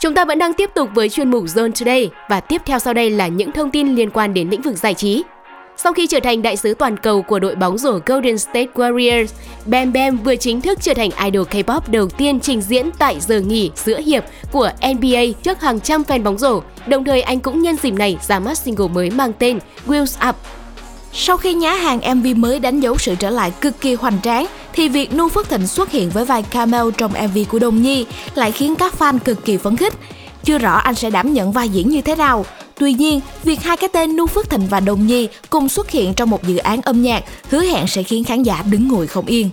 Chúng 0.00 0.14
ta 0.14 0.24
vẫn 0.24 0.38
đang 0.38 0.54
tiếp 0.54 0.70
tục 0.74 0.88
với 0.94 1.08
chuyên 1.08 1.30
mục 1.30 1.44
Zone 1.44 1.72
Today 1.80 2.10
và 2.28 2.40
tiếp 2.40 2.62
theo 2.66 2.78
sau 2.78 2.94
đây 2.94 3.10
là 3.10 3.28
những 3.28 3.52
thông 3.52 3.70
tin 3.70 3.94
liên 3.94 4.10
quan 4.10 4.34
đến 4.34 4.50
lĩnh 4.50 4.62
vực 4.62 4.76
giải 4.76 4.94
trí. 4.94 5.22
Sau 5.76 5.92
khi 5.92 6.06
trở 6.06 6.20
thành 6.22 6.42
đại 6.42 6.56
sứ 6.56 6.74
toàn 6.74 6.96
cầu 6.96 7.22
của 7.22 7.38
đội 7.38 7.54
bóng 7.54 7.78
rổ 7.78 7.98
Golden 8.06 8.38
State 8.38 8.66
Warriors, 8.74 9.26
Bam 9.66 9.92
Bam 9.92 10.16
vừa 10.16 10.36
chính 10.36 10.60
thức 10.60 10.78
trở 10.82 10.94
thành 10.94 11.10
idol 11.24 11.46
K-pop 11.46 11.80
đầu 11.86 12.08
tiên 12.08 12.40
trình 12.40 12.60
diễn 12.60 12.90
tại 12.98 13.20
giờ 13.20 13.40
nghỉ 13.40 13.70
giữa 13.74 14.00
hiệp 14.00 14.24
của 14.52 14.70
NBA 14.94 15.22
trước 15.42 15.60
hàng 15.60 15.80
trăm 15.80 16.02
fan 16.02 16.22
bóng 16.22 16.38
rổ. 16.38 16.60
Đồng 16.86 17.04
thời 17.04 17.22
anh 17.22 17.40
cũng 17.40 17.62
nhân 17.62 17.76
dịp 17.82 17.90
này 17.90 18.18
ra 18.28 18.38
mắt 18.38 18.58
single 18.58 18.88
mới 18.88 19.10
mang 19.10 19.32
tên 19.38 19.58
Wheels 19.86 20.28
Up. 20.28 20.36
Sau 21.12 21.36
khi 21.36 21.54
nhá 21.54 21.72
hàng 21.72 22.18
MV 22.18 22.26
mới 22.36 22.58
đánh 22.58 22.80
dấu 22.80 22.98
sự 22.98 23.14
trở 23.18 23.30
lại 23.30 23.52
cực 23.60 23.80
kỳ 23.80 23.94
hoành 23.94 24.20
tráng, 24.22 24.46
thì 24.72 24.88
việc 24.88 25.14
Nu 25.14 25.28
Phước 25.28 25.48
Thịnh 25.48 25.66
xuất 25.66 25.90
hiện 25.90 26.10
với 26.10 26.24
vai 26.24 26.42
cameo 26.42 26.90
trong 26.90 27.12
MV 27.12 27.38
của 27.48 27.58
Đồng 27.58 27.82
Nhi 27.82 28.06
lại 28.34 28.52
khiến 28.52 28.74
các 28.74 28.94
fan 28.98 29.18
cực 29.18 29.44
kỳ 29.44 29.56
phấn 29.56 29.76
khích. 29.76 29.94
Chưa 30.44 30.58
rõ 30.58 30.76
anh 30.76 30.94
sẽ 30.94 31.10
đảm 31.10 31.32
nhận 31.32 31.52
vai 31.52 31.68
diễn 31.68 31.88
như 31.88 32.00
thế 32.00 32.16
nào. 32.16 32.44
Tuy 32.78 32.92
nhiên, 32.92 33.20
việc 33.44 33.62
hai 33.62 33.76
cái 33.76 33.88
tên 33.92 34.16
Nu 34.16 34.26
Phước 34.26 34.50
Thịnh 34.50 34.66
và 34.66 34.80
Đồng 34.80 35.06
Nhi 35.06 35.28
cùng 35.50 35.68
xuất 35.68 35.90
hiện 35.90 36.14
trong 36.14 36.30
một 36.30 36.44
dự 36.44 36.56
án 36.56 36.80
âm 36.80 37.02
nhạc 37.02 37.24
hứa 37.50 37.62
hẹn 37.62 37.86
sẽ 37.86 38.02
khiến 38.02 38.24
khán 38.24 38.42
giả 38.42 38.62
đứng 38.70 38.88
ngồi 38.88 39.06
không 39.06 39.26
yên. 39.26 39.50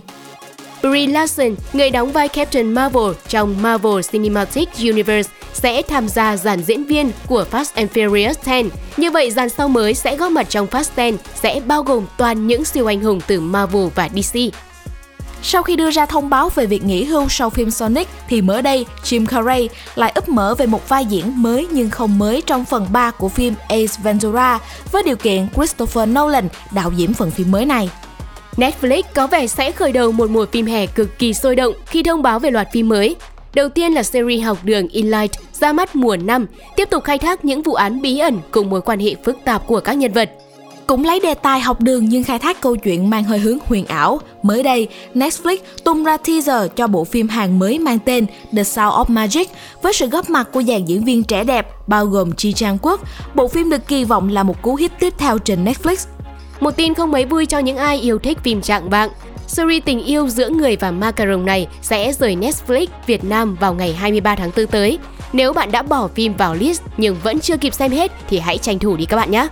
Brie 0.82 1.06
Larson, 1.06 1.54
người 1.72 1.90
đóng 1.90 2.12
vai 2.12 2.28
Captain 2.28 2.72
Marvel 2.72 3.12
trong 3.28 3.62
Marvel 3.62 4.00
Cinematic 4.12 4.68
Universe, 4.78 5.30
sẽ 5.52 5.82
tham 5.82 6.08
gia 6.08 6.36
dàn 6.36 6.62
diễn 6.62 6.84
viên 6.84 7.10
của 7.26 7.44
Fast 7.50 7.70
and 7.74 7.90
Furious 7.90 8.62
10. 8.62 8.70
Như 8.96 9.10
vậy, 9.10 9.30
dàn 9.30 9.48
sau 9.48 9.68
mới 9.68 9.94
sẽ 9.94 10.16
góp 10.16 10.32
mặt 10.32 10.46
trong 10.48 10.66
Fast 10.66 11.10
10 11.10 11.18
sẽ 11.42 11.60
bao 11.66 11.82
gồm 11.82 12.06
toàn 12.18 12.46
những 12.46 12.64
siêu 12.64 12.86
anh 12.86 13.00
hùng 13.00 13.20
từ 13.26 13.40
Marvel 13.40 13.86
và 13.94 14.08
DC. 14.14 14.38
Sau 15.42 15.62
khi 15.62 15.76
đưa 15.76 15.90
ra 15.90 16.06
thông 16.06 16.30
báo 16.30 16.48
về 16.48 16.66
việc 16.66 16.84
nghỉ 16.84 17.04
hưu 17.04 17.28
sau 17.28 17.50
phim 17.50 17.70
Sonic 17.70 18.08
thì 18.28 18.42
mới 18.42 18.62
đây 18.62 18.86
Jim 19.04 19.26
Carrey 19.26 19.68
lại 19.94 20.12
úp 20.14 20.28
mở 20.28 20.54
về 20.54 20.66
một 20.66 20.88
vai 20.88 21.04
diễn 21.04 21.42
mới 21.42 21.66
nhưng 21.70 21.90
không 21.90 22.18
mới 22.18 22.42
trong 22.46 22.64
phần 22.64 22.86
3 22.92 23.10
của 23.10 23.28
phim 23.28 23.54
Ace 23.68 23.94
Ventura 24.02 24.58
với 24.92 25.02
điều 25.02 25.16
kiện 25.16 25.46
Christopher 25.54 26.08
Nolan 26.08 26.48
đạo 26.70 26.92
diễn 26.96 27.14
phần 27.14 27.30
phim 27.30 27.50
mới 27.50 27.66
này. 27.66 27.90
Netflix 28.56 29.02
có 29.14 29.26
vẻ 29.26 29.46
sẽ 29.46 29.72
khởi 29.72 29.92
đầu 29.92 30.12
một 30.12 30.30
mùa 30.30 30.46
phim 30.52 30.66
hè 30.66 30.86
cực 30.86 31.18
kỳ 31.18 31.34
sôi 31.34 31.56
động 31.56 31.74
khi 31.86 32.02
thông 32.02 32.22
báo 32.22 32.38
về 32.38 32.50
loạt 32.50 32.68
phim 32.72 32.88
mới. 32.88 33.16
Đầu 33.54 33.68
tiên 33.68 33.92
là 33.92 34.02
series 34.02 34.44
học 34.44 34.58
đường 34.62 34.88
Inlight 34.88 35.30
ra 35.52 35.72
mắt 35.72 35.96
mùa 35.96 36.16
5, 36.16 36.46
tiếp 36.76 36.90
tục 36.90 37.04
khai 37.04 37.18
thác 37.18 37.44
những 37.44 37.62
vụ 37.62 37.74
án 37.74 38.02
bí 38.02 38.18
ẩn 38.18 38.38
cùng 38.50 38.70
mối 38.70 38.80
quan 38.80 38.98
hệ 38.98 39.14
phức 39.24 39.38
tạp 39.44 39.66
của 39.66 39.80
các 39.80 39.92
nhân 39.92 40.12
vật. 40.12 40.30
Cũng 40.90 41.04
lấy 41.04 41.20
đề 41.20 41.34
tài 41.34 41.60
học 41.60 41.80
đường 41.80 42.08
nhưng 42.08 42.24
khai 42.24 42.38
thác 42.38 42.60
câu 42.60 42.76
chuyện 42.76 43.10
mang 43.10 43.24
hơi 43.24 43.38
hướng 43.38 43.58
huyền 43.64 43.86
ảo. 43.86 44.20
Mới 44.42 44.62
đây, 44.62 44.88
Netflix 45.14 45.56
tung 45.84 46.04
ra 46.04 46.16
teaser 46.16 46.70
cho 46.76 46.86
bộ 46.86 47.04
phim 47.04 47.28
Hàn 47.28 47.58
mới 47.58 47.78
mang 47.78 47.98
tên 47.98 48.26
The 48.56 48.64
Sound 48.64 48.94
of 48.94 49.04
Magic 49.08 49.48
với 49.82 49.92
sự 49.92 50.06
góp 50.06 50.30
mặt 50.30 50.48
của 50.52 50.62
dàn 50.62 50.84
diễn 50.84 51.04
viên 51.04 51.22
trẻ 51.22 51.44
đẹp 51.44 51.66
bao 51.86 52.06
gồm 52.06 52.32
Chi 52.32 52.52
Trang 52.52 52.78
Quốc. 52.82 53.00
Bộ 53.34 53.48
phim 53.48 53.70
được 53.70 53.88
kỳ 53.88 54.04
vọng 54.04 54.28
là 54.28 54.42
một 54.42 54.62
cú 54.62 54.74
hit 54.74 54.92
tiếp 55.00 55.14
theo 55.18 55.38
trên 55.38 55.64
Netflix. 55.64 56.06
Một 56.60 56.70
tin 56.76 56.94
không 56.94 57.12
mấy 57.12 57.24
vui 57.24 57.46
cho 57.46 57.58
những 57.58 57.76
ai 57.76 57.98
yêu 58.00 58.18
thích 58.18 58.38
phim 58.44 58.60
trạng 58.60 58.90
vạng. 58.90 59.10
Series 59.46 59.84
tình 59.84 60.04
yêu 60.04 60.28
giữa 60.28 60.48
người 60.48 60.76
và 60.76 60.90
macaron 60.90 61.44
này 61.44 61.66
sẽ 61.82 62.12
rời 62.12 62.36
Netflix 62.36 62.86
Việt 63.06 63.24
Nam 63.24 63.56
vào 63.60 63.74
ngày 63.74 63.94
23 63.94 64.34
tháng 64.34 64.50
4 64.56 64.66
tới. 64.66 64.98
Nếu 65.32 65.52
bạn 65.52 65.72
đã 65.72 65.82
bỏ 65.82 66.08
phim 66.08 66.34
vào 66.34 66.54
list 66.54 66.82
nhưng 66.96 67.16
vẫn 67.22 67.40
chưa 67.40 67.56
kịp 67.56 67.74
xem 67.74 67.90
hết 67.90 68.12
thì 68.28 68.38
hãy 68.38 68.58
tranh 68.58 68.78
thủ 68.78 68.96
đi 68.96 69.04
các 69.04 69.16
bạn 69.16 69.30
nhé. 69.30 69.48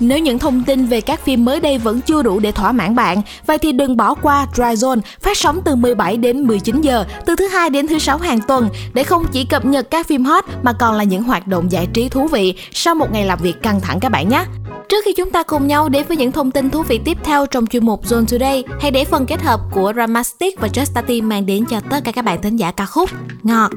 Nếu 0.00 0.18
những 0.18 0.38
thông 0.38 0.64
tin 0.64 0.86
về 0.86 1.00
các 1.00 1.24
phim 1.24 1.44
mới 1.44 1.60
đây 1.60 1.78
vẫn 1.78 2.00
chưa 2.00 2.22
đủ 2.22 2.40
để 2.40 2.52
thỏa 2.52 2.72
mãn 2.72 2.94
bạn, 2.94 3.22
vậy 3.46 3.58
thì 3.58 3.72
đừng 3.72 3.96
bỏ 3.96 4.14
qua 4.14 4.46
Dry 4.54 4.62
Zone 4.62 5.00
phát 5.20 5.36
sóng 5.36 5.60
từ 5.64 5.74
17 5.74 6.16
đến 6.16 6.46
19 6.46 6.80
giờ, 6.80 7.04
từ 7.26 7.36
thứ 7.36 7.48
hai 7.48 7.70
đến 7.70 7.88
thứ 7.88 7.98
sáu 7.98 8.18
hàng 8.18 8.40
tuần 8.40 8.68
để 8.94 9.02
không 9.02 9.26
chỉ 9.32 9.44
cập 9.44 9.64
nhật 9.64 9.90
các 9.90 10.06
phim 10.06 10.24
hot 10.24 10.44
mà 10.62 10.72
còn 10.72 10.94
là 10.94 11.04
những 11.04 11.22
hoạt 11.22 11.46
động 11.46 11.72
giải 11.72 11.86
trí 11.86 12.08
thú 12.08 12.26
vị 12.26 12.54
sau 12.72 12.94
một 12.94 13.12
ngày 13.12 13.24
làm 13.24 13.38
việc 13.42 13.62
căng 13.62 13.80
thẳng 13.80 14.00
các 14.00 14.08
bạn 14.08 14.28
nhé. 14.28 14.44
Trước 14.88 15.04
khi 15.04 15.12
chúng 15.16 15.30
ta 15.30 15.42
cùng 15.42 15.66
nhau 15.66 15.88
đến 15.88 16.04
với 16.08 16.16
những 16.16 16.32
thông 16.32 16.50
tin 16.50 16.70
thú 16.70 16.82
vị 16.82 17.00
tiếp 17.04 17.18
theo 17.24 17.46
trong 17.46 17.66
chuyên 17.66 17.86
mục 17.86 18.04
Zone 18.04 18.24
Today, 18.26 18.64
hãy 18.80 18.90
để 18.90 19.04
phần 19.04 19.26
kết 19.26 19.42
hợp 19.42 19.60
của 19.72 19.92
Ramastic 19.96 20.60
và 20.60 20.68
Justati 20.68 21.22
mang 21.22 21.46
đến 21.46 21.64
cho 21.70 21.80
tất 21.90 22.04
cả 22.04 22.12
các 22.12 22.24
bạn 22.24 22.42
thính 22.42 22.56
giả 22.56 22.72
ca 22.72 22.86
khúc 22.86 23.10
Ngọt. 23.42 23.70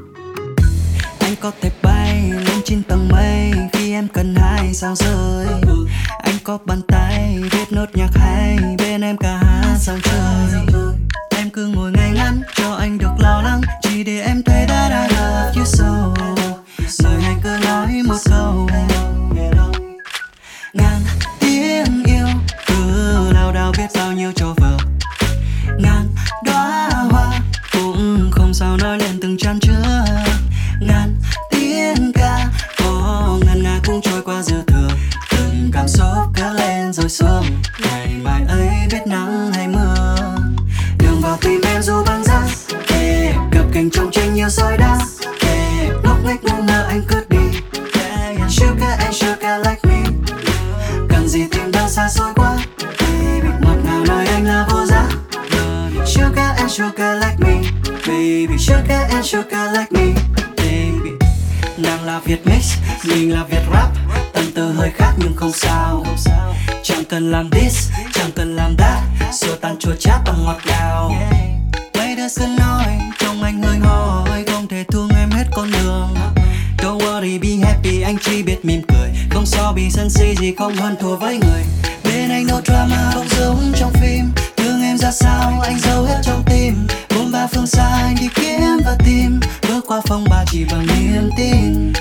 anh 1.19 1.35
có 1.41 1.51
thể 1.61 1.69
bay 1.83 2.31
lên 2.31 2.61
trên 2.65 2.83
tầng 2.83 3.09
mây 3.11 3.51
em 3.95 4.07
cần 4.07 4.35
hai 4.35 4.73
sao 4.73 4.95
rơi. 4.95 5.47
Anh 6.23 6.35
có 6.43 6.57
bàn 6.65 6.81
tay 6.87 7.39
viết 7.51 7.71
nốt 7.71 7.85
nhạc 7.93 8.09
hay, 8.15 8.57
bên 8.77 9.01
em 9.01 9.17
cả 9.17 9.37
hát 9.37 9.77
sao 9.79 9.97
trời. 10.03 10.83
Em 11.37 11.49
cứ 11.49 11.67
ngồi 11.67 11.91
ngay 11.91 12.11
ngắn, 12.11 12.41
cho 12.55 12.73
anh 12.73 12.97
được 12.97 13.13
lo 13.19 13.41
lắng, 13.41 13.61
chỉ 13.81 14.03
để 14.03 14.21
em 14.21 14.43
thấy 14.45 14.65
that 14.67 14.91
I 14.91 15.15
love 15.15 15.51
you 15.55 15.65
so 15.65 16.13
người 17.03 17.23
anh 17.23 17.39
cứ 17.43 17.57
nói 17.65 18.03
một 18.07 18.17
câu. 18.25 18.67
Xuống. 37.15 37.45
Ngày 37.79 38.15
mai 38.23 38.41
ấy 38.47 38.69
biết 38.91 39.07
nắng 39.07 39.51
hay 39.53 39.67
mưa. 39.67 40.15
Đường 40.97 41.21
vào 41.21 41.37
tim 41.41 41.61
em 41.61 41.81
dù 41.81 42.03
băng 42.07 42.23
giá 42.23 42.41
kề 42.87 43.33
cặp 43.51 43.65
cành 43.73 43.89
trong 43.89 44.11
tranh 44.11 44.33
nhiều 44.33 44.49
soi 44.49 44.77
đá. 44.77 44.97
Kề 45.39 45.89
ngóc 46.03 46.17
ngách 46.25 46.43
ngu 46.43 46.63
ngơ 46.63 46.85
anh 46.89 47.01
cứ 47.07 47.25
đi. 47.29 47.37
Yeah. 47.93 48.51
sugar 48.51 48.99
and 48.99 49.15
sugar 49.15 49.67
like 49.67 49.81
me. 49.83 50.03
Cần 51.09 51.27
gì 51.27 51.45
tìm 51.51 51.71
đâu 51.71 51.89
xa 51.89 52.09
xôi 52.09 52.33
quá. 52.35 52.57
Baby 52.99 53.49
ngọt 53.61 53.77
ngào 53.85 54.05
nói 54.05 54.27
anh 54.27 54.45
là 54.45 54.67
vô 54.71 54.85
giá. 54.85 55.07
Sugar 56.05 56.57
and 56.57 56.71
sugar 56.71 57.23
like 57.23 57.37
me. 57.39 57.61
Baby 58.07 58.57
sugar 58.57 59.11
and 59.11 59.25
sugar 59.25 59.77
like 59.77 59.91
me. 59.91 60.13
Baby, 60.57 61.11
nàng 61.77 62.03
là 62.05 62.19
việt 62.25 62.47
mix, 62.47 62.73
mình 63.03 63.33
là 63.33 63.43
việt 63.43 63.63
rap 63.73 63.89
tư 64.55 64.71
hơi 64.71 64.91
khác 64.95 65.13
nhưng 65.17 65.35
không 65.35 65.51
sao. 65.53 66.05
Chẳng 66.83 67.03
cần 67.09 67.31
làm 67.31 67.49
this, 67.49 67.89
chẳng 68.13 68.31
cần 68.35 68.55
làm 68.55 68.75
that 68.77 69.03
sô 69.33 69.55
tan 69.61 69.75
chua 69.79 69.95
chát 69.99 70.21
bằng 70.25 70.43
ngọt 70.45 70.57
ngào. 70.65 71.11
Mấy 71.97 72.15
đứa 72.15 72.27
cứ 72.35 72.45
nói, 72.57 72.85
trong 73.19 73.43
anh 73.43 73.63
hơi 73.63 73.79
hỏi 73.79 74.43
không 74.47 74.67
thể 74.67 74.83
thương 74.83 75.09
em 75.19 75.29
hết 75.31 75.45
con 75.55 75.71
đường. 75.71 76.15
Don't 76.77 76.97
worry, 76.97 77.39
be 77.41 77.67
happy, 77.67 78.01
anh 78.01 78.17
chỉ 78.21 78.43
biết 78.43 78.65
mỉm 78.65 78.81
cười. 78.87 79.09
Không 79.29 79.45
so 79.45 79.73
bị 79.75 79.89
sân 79.89 80.09
si 80.09 80.35
gì, 80.41 80.53
không 80.57 80.75
hơn 80.75 80.95
thua 81.01 81.15
với 81.15 81.37
người. 81.37 81.61
Bên 82.03 82.29
anh 82.29 82.47
no 82.47 82.61
drama, 82.65 83.11
không 83.13 83.27
giống 83.29 83.71
trong 83.79 83.93
phim. 83.93 84.31
Thương 84.57 84.81
em 84.81 84.97
ra 84.97 85.11
sao, 85.11 85.61
anh 85.63 85.79
giấu 85.79 86.03
hết 86.03 86.19
trong 86.23 86.43
tim. 86.45 86.87
Bốn 87.15 87.31
ba 87.31 87.47
phương 87.47 87.67
xa, 87.67 87.87
anh 88.03 88.15
đi 88.19 88.27
kiếm 88.35 88.79
và 88.85 88.97
tìm. 89.05 89.39
Bước 89.67 89.81
qua 89.87 90.01
phòng 90.07 90.25
ba 90.29 90.45
chỉ 90.47 90.65
bằng 90.71 90.87
niềm 90.87 91.29
tin. 91.37 91.93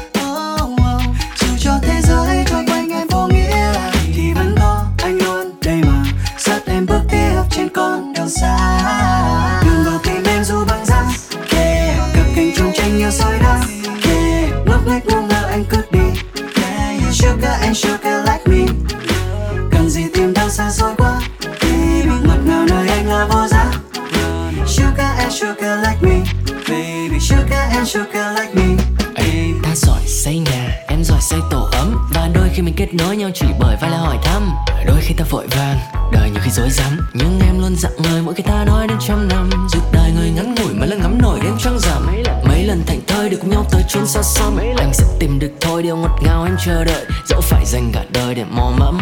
Mình 32.65 32.75
kết 32.77 32.95
nối 32.95 33.17
nhau 33.17 33.31
chỉ 33.35 33.47
bởi 33.59 33.77
vai 33.81 33.91
là 33.91 33.99
hỏi 33.99 34.19
thăm. 34.23 34.51
Đôi 34.87 34.97
khi 35.01 35.15
ta 35.19 35.25
vội 35.31 35.47
vàng, 35.47 35.79
đời 36.13 36.31
nhiều 36.31 36.41
khi 36.43 36.51
dối 36.51 36.69
rắm. 36.71 36.99
Nhưng 37.15 37.41
em 37.47 37.61
luôn 37.61 37.77
dặn 37.77 37.93
người 37.99 38.23
mỗi 38.23 38.35
khi 38.35 38.43
ta 38.43 38.65
nói 38.65 38.89
đến 38.89 38.99
trăm 39.09 39.29
năm. 39.29 39.51
Dù 39.69 39.81
đời 39.93 40.13
người 40.17 40.31
ngắn 40.31 40.55
ngủi 40.55 40.75
mà 40.75 40.87
lần 40.87 41.01
ngắm 41.01 41.19
nổi 41.23 41.41
đêm 41.43 41.57
trăng 41.59 41.79
rằm. 41.79 42.07
Mấy 42.49 42.65
lần 42.65 42.83
thành 42.87 43.01
thơi 43.07 43.29
được 43.29 43.37
cùng 43.41 43.51
nhau 43.51 43.65
tới 43.71 43.83
chốn 43.89 44.07
xa 44.07 44.23
xăm. 44.23 44.57
Anh 44.79 44.93
sẽ 44.95 45.05
tìm 45.21 45.39
được 45.39 45.51
thôi 45.61 45.83
điều 45.83 45.97
ngọt 45.97 46.19
ngào 46.23 46.45
em 46.45 46.57
chờ 46.67 46.85
đợi. 46.85 47.05
Dẫu 47.27 47.41
phải 47.41 47.65
dành 47.67 47.91
cả 47.95 48.05
đời 48.13 48.35
để 48.35 48.45
mò 48.45 48.73
mẫm 48.79 48.99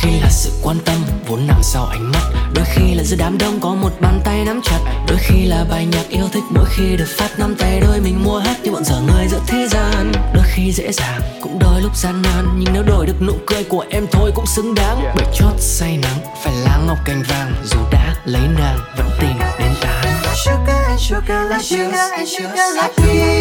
khi 0.00 0.20
là 0.20 0.30
sự 0.30 0.50
quan 0.62 0.76
tâm 0.84 1.04
vốn 1.26 1.46
nằm 1.46 1.62
sau 1.62 1.84
ánh 1.84 2.12
mắt 2.12 2.22
Đôi 2.54 2.64
khi 2.74 2.94
là 2.94 3.02
giữa 3.02 3.16
đám 3.16 3.38
đông 3.38 3.60
có 3.60 3.74
một 3.74 3.90
bàn 4.00 4.20
tay 4.24 4.44
nắm 4.44 4.60
chặt 4.64 4.78
Đôi 5.08 5.18
khi 5.20 5.44
là 5.46 5.64
bài 5.70 5.86
nhạc 5.86 6.08
yêu 6.08 6.28
thích 6.32 6.42
mỗi 6.50 6.64
khi 6.76 6.96
được 6.96 7.08
phát 7.18 7.38
nắm 7.38 7.54
tay 7.58 7.80
đôi 7.80 8.00
mình 8.00 8.24
mua 8.24 8.38
hát 8.38 8.56
như 8.62 8.70
bọn 8.70 8.84
dở 8.84 9.00
người 9.06 9.28
giữa 9.28 9.40
thế 9.46 9.68
gian 9.68 10.12
Đôi 10.34 10.44
khi 10.46 10.72
dễ 10.72 10.92
dàng 10.92 11.20
cũng 11.42 11.58
đôi 11.58 11.82
lúc 11.82 11.96
gian 11.96 12.22
nan 12.22 12.46
Nhưng 12.58 12.72
nếu 12.72 12.82
đổi 12.82 13.06
được 13.06 13.22
nụ 13.22 13.34
cười 13.46 13.64
của 13.64 13.84
em 13.90 14.06
thôi 14.12 14.32
cũng 14.34 14.46
xứng 14.46 14.74
đáng 14.74 15.12
Bởi 15.16 15.26
chót 15.34 15.52
say 15.58 15.98
nắng 16.02 16.18
phải 16.44 16.54
lá 16.64 16.78
ngọc 16.86 16.98
cành 17.04 17.22
vàng 17.28 17.54
Dù 17.64 17.78
đã 17.92 18.14
lấy 18.24 18.42
nàng 18.58 18.78
vẫn 18.96 19.10
tìm 19.20 19.38
đến 19.58 19.70
tán 19.80 20.06
Sugar 20.44 20.86
and 20.88 21.00
sugar 21.00 21.50
like 21.50 21.62
sugar 21.62 22.12
and 22.12 22.28
sugar 22.28 22.74
like 22.74 22.94
me 23.06 23.34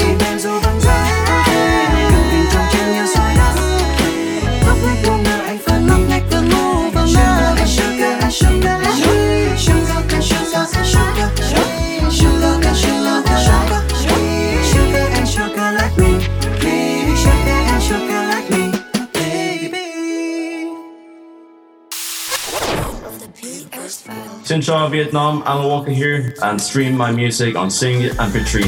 Chào 24.66 24.90
Vietnam, 24.90 25.42
Alan 25.46 25.68
Walker 25.68 25.92
here, 25.92 26.34
and 26.42 26.62
stream 26.62 26.98
my 26.98 27.12
music 27.12 27.56
on 27.56 27.70
Sing 27.70 28.02
MP3. 28.18 28.64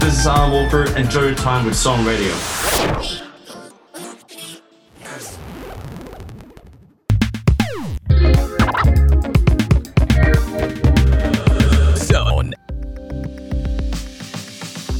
This 0.00 0.18
is 0.18 0.26
Alan 0.26 0.52
Walker. 0.52 0.84
Enjoy 0.96 1.22
your 1.22 1.34
time 1.34 1.64
with 1.64 1.74
Song 1.74 2.06
Radio. 2.06 2.32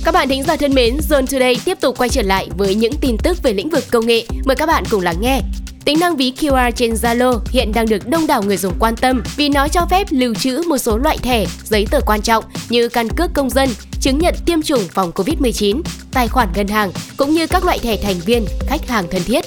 Các 0.04 0.12
bạn 0.12 0.28
thính 0.28 0.42
giả 0.42 0.56
thân 0.56 0.74
mến, 0.74 0.96
Zone 0.96 1.26
Today 1.26 1.56
tiếp 1.64 1.78
tục 1.80 1.98
quay 1.98 2.08
trở 2.08 2.22
lại 2.22 2.48
với 2.56 2.74
những 2.74 2.92
tin 3.00 3.16
tức 3.18 3.42
về 3.42 3.52
lĩnh 3.52 3.70
vực 3.70 3.84
công 3.90 4.06
nghệ. 4.06 4.26
Mời 4.44 4.56
các 4.56 4.66
bạn 4.66 4.84
cùng 4.90 5.00
lắng 5.00 5.16
nghe. 5.20 5.40
Tính 5.84 6.00
năng 6.00 6.16
ví 6.16 6.32
QR 6.40 6.70
trên 6.70 6.92
Zalo 6.92 7.38
hiện 7.50 7.72
đang 7.74 7.88
được 7.88 8.08
đông 8.08 8.26
đảo 8.26 8.42
người 8.42 8.56
dùng 8.56 8.74
quan 8.78 8.96
tâm 8.96 9.22
vì 9.36 9.48
nó 9.48 9.68
cho 9.68 9.86
phép 9.90 10.06
lưu 10.10 10.34
trữ 10.34 10.62
một 10.68 10.78
số 10.78 10.98
loại 10.98 11.18
thẻ, 11.18 11.44
giấy 11.64 11.86
tờ 11.90 12.00
quan 12.06 12.22
trọng 12.22 12.44
như 12.68 12.88
căn 12.88 13.08
cước 13.08 13.30
công 13.34 13.50
dân, 13.50 13.68
chứng 14.00 14.18
nhận 14.18 14.34
tiêm 14.46 14.62
chủng 14.62 14.88
phòng 14.90 15.12
Covid-19, 15.14 15.82
tài 16.12 16.28
khoản 16.28 16.48
ngân 16.54 16.68
hàng 16.68 16.92
cũng 17.16 17.30
như 17.30 17.46
các 17.46 17.64
loại 17.64 17.78
thẻ 17.78 17.96
thành 17.96 18.20
viên, 18.26 18.44
khách 18.66 18.88
hàng 18.88 19.04
thân 19.10 19.22
thiết. 19.24 19.44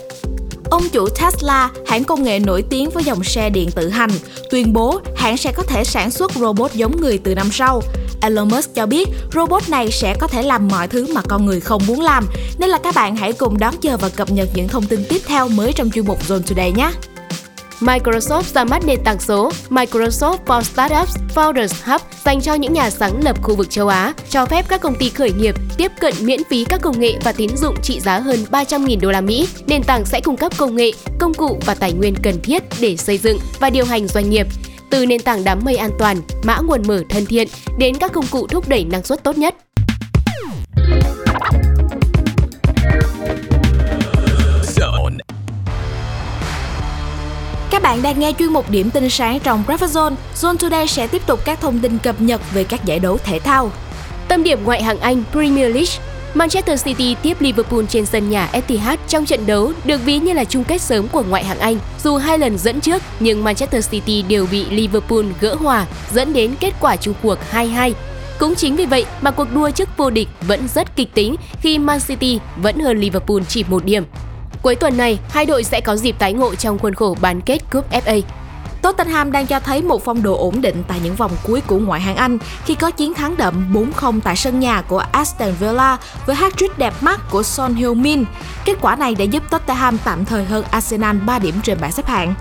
Ông 0.69 0.83
chủ 0.91 1.07
Tesla, 1.09 1.69
hãng 1.87 2.03
công 2.03 2.23
nghệ 2.23 2.39
nổi 2.39 2.63
tiếng 2.69 2.89
với 2.89 3.03
dòng 3.03 3.23
xe 3.23 3.49
điện 3.49 3.69
tự 3.75 3.89
hành, 3.89 4.09
tuyên 4.49 4.73
bố 4.73 4.99
hãng 5.15 5.37
sẽ 5.37 5.51
có 5.51 5.63
thể 5.63 5.83
sản 5.83 6.11
xuất 6.11 6.31
robot 6.31 6.73
giống 6.73 7.01
người 7.01 7.17
từ 7.17 7.35
năm 7.35 7.49
sau. 7.51 7.81
Elon 8.21 8.49
Musk 8.49 8.75
cho 8.75 8.85
biết 8.85 9.09
robot 9.33 9.69
này 9.69 9.91
sẽ 9.91 10.15
có 10.19 10.27
thể 10.27 10.43
làm 10.43 10.67
mọi 10.67 10.87
thứ 10.87 11.13
mà 11.13 11.21
con 11.21 11.45
người 11.45 11.59
không 11.59 11.81
muốn 11.87 12.01
làm. 12.01 12.27
Nên 12.59 12.69
là 12.69 12.77
các 12.77 12.95
bạn 12.95 13.15
hãy 13.15 13.33
cùng 13.33 13.59
đón 13.59 13.75
chờ 13.81 13.97
và 13.97 14.09
cập 14.09 14.31
nhật 14.31 14.49
những 14.55 14.67
thông 14.67 14.85
tin 14.85 15.03
tiếp 15.09 15.21
theo 15.25 15.47
mới 15.47 15.73
trong 15.73 15.91
chuyên 15.91 16.05
mục 16.05 16.19
Zone 16.27 16.41
Today 16.41 16.71
nhé. 16.71 16.91
Microsoft 17.79 18.53
ra 18.53 18.63
mắt 18.63 18.85
nền 18.85 19.03
tảng 19.03 19.19
số 19.19 19.51
Microsoft 19.69 20.37
for 20.45 20.61
Startups 20.61 21.15
Founders 21.35 21.91
Hub 21.91 22.01
dành 22.25 22.41
cho 22.41 22.53
những 22.53 22.73
nhà 22.73 22.89
sáng 22.89 23.23
lập 23.23 23.43
khu 23.43 23.55
vực 23.55 23.69
châu 23.69 23.87
Á, 23.87 24.13
cho 24.29 24.45
phép 24.45 24.65
các 24.69 24.81
công 24.81 24.95
ty 24.95 25.09
khởi 25.09 25.31
nghiệp 25.31 25.55
tiếp 25.77 25.91
cận 25.99 26.13
miễn 26.19 26.43
phí 26.43 26.65
các 26.65 26.81
công 26.81 26.99
nghệ 26.99 27.13
và 27.23 27.31
tín 27.31 27.57
dụng 27.57 27.75
trị 27.83 27.99
giá 27.99 28.19
hơn 28.19 28.39
300.000 28.51 28.99
đô 28.99 29.11
la 29.11 29.21
Mỹ. 29.21 29.47
Nền 29.67 29.83
tảng 29.83 30.05
sẽ 30.05 30.21
cung 30.21 30.37
cấp 30.37 30.51
công 30.57 30.75
nghệ, 30.75 30.91
công 31.19 31.33
cụ 31.33 31.59
và 31.65 31.75
tài 31.75 31.93
nguyên 31.93 32.15
cần 32.23 32.41
thiết 32.43 32.63
để 32.79 32.97
xây 32.97 33.17
dựng 33.17 33.39
và 33.59 33.69
điều 33.69 33.85
hành 33.85 34.07
doanh 34.07 34.29
nghiệp. 34.29 34.47
Từ 34.89 35.05
nền 35.05 35.21
tảng 35.21 35.43
đám 35.43 35.59
mây 35.63 35.77
an 35.77 35.91
toàn, 35.99 36.17
mã 36.43 36.59
nguồn 36.59 36.81
mở 36.87 37.03
thân 37.09 37.25
thiện 37.25 37.47
đến 37.77 37.95
các 37.95 38.11
công 38.11 38.27
cụ 38.31 38.47
thúc 38.47 38.67
đẩy 38.67 38.83
năng 38.83 39.03
suất 39.03 39.23
tốt 39.23 39.37
nhất. 39.37 39.55
Các 47.75 47.81
bạn 47.81 48.01
đang 48.01 48.19
nghe 48.19 48.31
chuyên 48.39 48.53
mục 48.53 48.69
điểm 48.69 48.91
tin 48.91 49.09
sáng 49.09 49.39
trong 49.39 49.63
Breakfast 49.67 49.87
Zone. 49.87 50.15
Zone 50.35 50.55
Today 50.57 50.87
sẽ 50.87 51.07
tiếp 51.07 51.21
tục 51.25 51.39
các 51.45 51.61
thông 51.61 51.79
tin 51.79 51.97
cập 51.97 52.21
nhật 52.21 52.41
về 52.53 52.63
các 52.63 52.85
giải 52.85 52.99
đấu 52.99 53.17
thể 53.23 53.39
thao. 53.39 53.71
Tâm 54.27 54.43
điểm 54.43 54.59
ngoại 54.63 54.83
hạng 54.83 54.99
Anh 54.99 55.23
Premier 55.31 55.75
League 55.75 55.91
Manchester 56.33 56.85
City 56.85 57.15
tiếp 57.21 57.41
Liverpool 57.41 57.83
trên 57.89 58.05
sân 58.05 58.29
nhà 58.29 58.49
Etihad 58.51 58.99
trong 59.07 59.25
trận 59.25 59.45
đấu 59.45 59.71
được 59.85 60.01
ví 60.05 60.19
như 60.19 60.33
là 60.33 60.43
chung 60.43 60.63
kết 60.63 60.81
sớm 60.81 61.07
của 61.07 61.23
ngoại 61.29 61.43
hạng 61.43 61.59
Anh. 61.59 61.77
Dù 62.03 62.17
hai 62.17 62.37
lần 62.37 62.57
dẫn 62.57 62.81
trước, 62.81 63.01
nhưng 63.19 63.43
Manchester 63.43 63.89
City 63.89 64.21
đều 64.21 64.47
bị 64.51 64.65
Liverpool 64.69 65.25
gỡ 65.41 65.55
hòa, 65.55 65.85
dẫn 66.13 66.33
đến 66.33 66.55
kết 66.59 66.73
quả 66.79 66.95
chung 66.95 67.15
cuộc 67.23 67.37
2-2. 67.51 67.93
Cũng 68.39 68.55
chính 68.55 68.75
vì 68.75 68.85
vậy 68.85 69.05
mà 69.21 69.31
cuộc 69.31 69.53
đua 69.53 69.71
chức 69.71 69.97
vô 69.97 70.09
địch 70.09 70.27
vẫn 70.41 70.67
rất 70.75 70.95
kịch 70.95 71.13
tính 71.13 71.35
khi 71.61 71.79
Man 71.79 71.99
City 72.07 72.39
vẫn 72.57 72.79
hơn 72.79 72.97
Liverpool 72.97 73.39
chỉ 73.47 73.63
một 73.69 73.85
điểm. 73.85 74.03
Cuối 74.65 74.75
tuần 74.75 74.97
này, 74.97 75.19
hai 75.29 75.45
đội 75.45 75.63
sẽ 75.63 75.81
có 75.81 75.95
dịp 75.95 76.15
tái 76.19 76.33
ngộ 76.33 76.55
trong 76.55 76.79
khuôn 76.79 76.93
khổ 76.93 77.17
bán 77.21 77.41
kết 77.41 77.59
Cúp 77.71 77.91
FA. 77.91 78.21
Tottenham 78.81 79.31
đang 79.31 79.47
cho 79.47 79.59
thấy 79.59 79.81
một 79.81 80.05
phong 80.05 80.23
độ 80.23 80.37
ổn 80.37 80.61
định 80.61 80.83
tại 80.87 80.99
những 81.03 81.15
vòng 81.15 81.31
cuối 81.43 81.61
của 81.67 81.77
ngoại 81.77 82.01
hạng 82.01 82.15
Anh 82.15 82.37
khi 82.65 82.75
có 82.75 82.91
chiến 82.91 83.13
thắng 83.13 83.37
đậm 83.37 83.73
4-0 83.73 84.19
tại 84.23 84.35
sân 84.35 84.59
nhà 84.59 84.81
của 84.81 85.03
Aston 85.11 85.51
Villa 85.59 85.97
với 86.25 86.35
hat-trick 86.35 86.77
đẹp 86.77 86.93
mắt 87.01 87.19
của 87.31 87.43
Son 87.43 87.75
Heung-min. 87.75 88.23
Kết 88.65 88.77
quả 88.81 88.95
này 88.95 89.15
đã 89.15 89.23
giúp 89.23 89.43
Tottenham 89.49 89.97
tạm 90.03 90.25
thời 90.25 90.45
hơn 90.45 90.65
Arsenal 90.71 91.17
3 91.17 91.39
điểm 91.39 91.55
trên 91.63 91.77
bảng 91.81 91.91
xếp 91.91 92.05
hạng. 92.05 92.33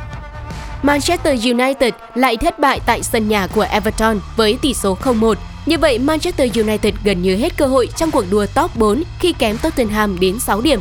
Manchester 0.82 1.46
United 1.46 1.94
lại 2.14 2.36
thất 2.36 2.58
bại 2.58 2.80
tại 2.86 3.02
sân 3.02 3.28
nhà 3.28 3.46
của 3.46 3.66
Everton 3.70 4.20
với 4.36 4.58
tỷ 4.62 4.74
số 4.74 4.98
0-1. 5.02 5.34
Như 5.66 5.78
vậy, 5.78 5.98
Manchester 5.98 6.58
United 6.58 6.94
gần 7.04 7.22
như 7.22 7.36
hết 7.36 7.56
cơ 7.56 7.66
hội 7.66 7.88
trong 7.96 8.10
cuộc 8.10 8.24
đua 8.30 8.46
top 8.54 8.76
4 8.76 9.02
khi 9.18 9.32
kém 9.32 9.58
Tottenham 9.58 10.20
đến 10.20 10.38
6 10.38 10.60
điểm. 10.60 10.80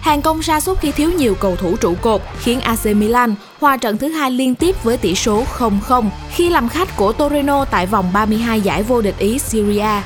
Hàng 0.00 0.22
công 0.22 0.42
sa 0.42 0.60
sút 0.60 0.80
khi 0.80 0.92
thiếu 0.92 1.10
nhiều 1.12 1.34
cầu 1.34 1.56
thủ 1.56 1.76
trụ 1.76 1.94
cột 2.02 2.22
khiến 2.40 2.60
AC 2.60 2.86
Milan 2.86 3.34
hòa 3.60 3.76
trận 3.76 3.98
thứ 3.98 4.08
hai 4.08 4.30
liên 4.30 4.54
tiếp 4.54 4.84
với 4.84 4.96
tỷ 4.96 5.14
số 5.14 5.44
0-0 5.58 6.04
khi 6.30 6.48
làm 6.48 6.68
khách 6.68 6.96
của 6.96 7.12
Torino 7.12 7.64
tại 7.64 7.86
vòng 7.86 8.10
32 8.12 8.60
giải 8.60 8.82
vô 8.82 9.00
địch 9.00 9.18
Ý 9.18 9.38
Syria. 9.38 10.02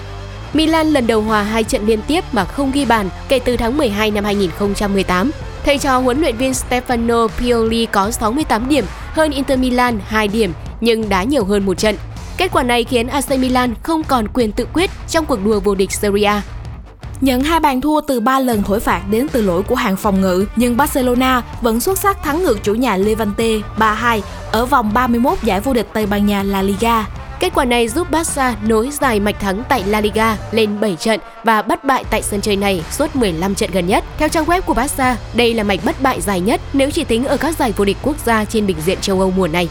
Milan 0.55 0.87
lần 0.87 1.07
đầu 1.07 1.23
hòa 1.23 1.43
hai 1.43 1.65
trận 1.65 1.87
liên 1.87 2.01
tiếp 2.07 2.25
mà 2.33 2.45
không 2.45 2.73
ghi 2.73 2.85
bàn 2.85 3.09
kể 3.29 3.39
từ 3.39 3.57
tháng 3.57 3.79
12 3.79 4.11
năm 4.11 4.25
2018. 4.25 5.31
Thầy 5.65 5.79
trò 5.79 5.99
huấn 5.99 6.21
luyện 6.21 6.37
viên 6.37 6.53
Stefano 6.53 7.29
Pioli 7.29 7.87
có 7.87 8.11
68 8.11 8.69
điểm, 8.69 8.85
hơn 9.13 9.31
Inter 9.31 9.59
Milan 9.59 10.01
2 10.07 10.29
điểm 10.29 10.53
nhưng 10.81 11.09
đá 11.09 11.23
nhiều 11.23 11.45
hơn 11.45 11.67
một 11.67 11.79
trận. 11.79 11.97
Kết 12.37 12.53
quả 12.53 12.63
này 12.63 12.85
khiến 12.85 13.09
AC 13.09 13.39
Milan 13.39 13.75
không 13.83 14.03
còn 14.05 14.27
quyền 14.35 14.53
tự 14.53 14.67
quyết 14.75 14.91
trong 15.09 15.27
cuộc 15.27 15.45
đua 15.45 15.61
vô 15.61 15.75
địch 15.75 15.93
Serie 15.93 16.25
A. 16.25 16.43
Nhận 17.23 17.41
hai 17.41 17.61
bàn 17.61 17.81
thua 17.81 18.01
từ 18.01 18.21
3 18.21 18.41
lần 18.41 18.63
thổi 18.63 18.81
phạt 18.81 19.03
đến 19.11 19.27
từ 19.33 19.43
lỗi 19.43 19.63
của 19.63 19.75
hàng 19.75 19.97
phòng 19.97 20.21
ngự, 20.21 20.47
nhưng 20.57 20.77
Barcelona 20.77 21.43
vẫn 21.61 21.81
xuất 21.81 21.99
sắc 21.99 22.23
thắng 22.23 22.43
ngược 22.43 22.63
chủ 22.63 22.75
nhà 22.75 22.97
Levante 22.97 23.49
3-2 23.79 24.21
ở 24.53 24.67
vòng 24.67 24.91
31 24.95 25.39
giải 25.43 25.61
vô 25.61 25.73
địch 25.73 25.87
Tây 25.93 26.07
Ban 26.07 26.27
Nha 26.27 26.43
La 26.43 26.63
Liga. 26.63 27.07
Kết 27.41 27.55
quả 27.55 27.65
này 27.65 27.89
giúp 27.89 28.11
Barca 28.11 28.57
nối 28.67 28.91
dài 29.01 29.21
mạch 29.21 29.41
thắng 29.41 29.63
tại 29.69 29.85
La 29.87 30.01
Liga 30.01 30.37
lên 30.51 30.81
7 30.81 30.97
trận 30.97 31.21
và 31.45 31.63
bất 31.63 31.85
bại 31.85 32.05
tại 32.11 32.23
sân 32.23 32.41
chơi 32.41 32.57
này 32.57 32.83
suốt 32.91 33.17
15 33.17 33.55
trận 33.55 33.71
gần 33.73 33.87
nhất. 33.87 34.05
Theo 34.19 34.29
trang 34.29 34.45
web 34.45 34.61
của 34.61 34.75
Barca, 34.75 35.17
đây 35.35 35.55
là 35.55 35.63
mạch 35.63 35.81
bất 35.85 36.03
bại 36.03 36.21
dài 36.21 36.41
nhất 36.41 36.61
nếu 36.73 36.91
chỉ 36.91 37.05
tính 37.05 37.25
ở 37.25 37.37
các 37.37 37.57
giải 37.59 37.73
vô 37.77 37.85
địch 37.85 37.97
quốc 38.03 38.17
gia 38.25 38.45
trên 38.45 38.67
bình 38.67 38.77
diện 38.85 38.99
châu 39.01 39.21
Âu 39.21 39.33
mùa 39.37 39.49
này. 39.49 39.69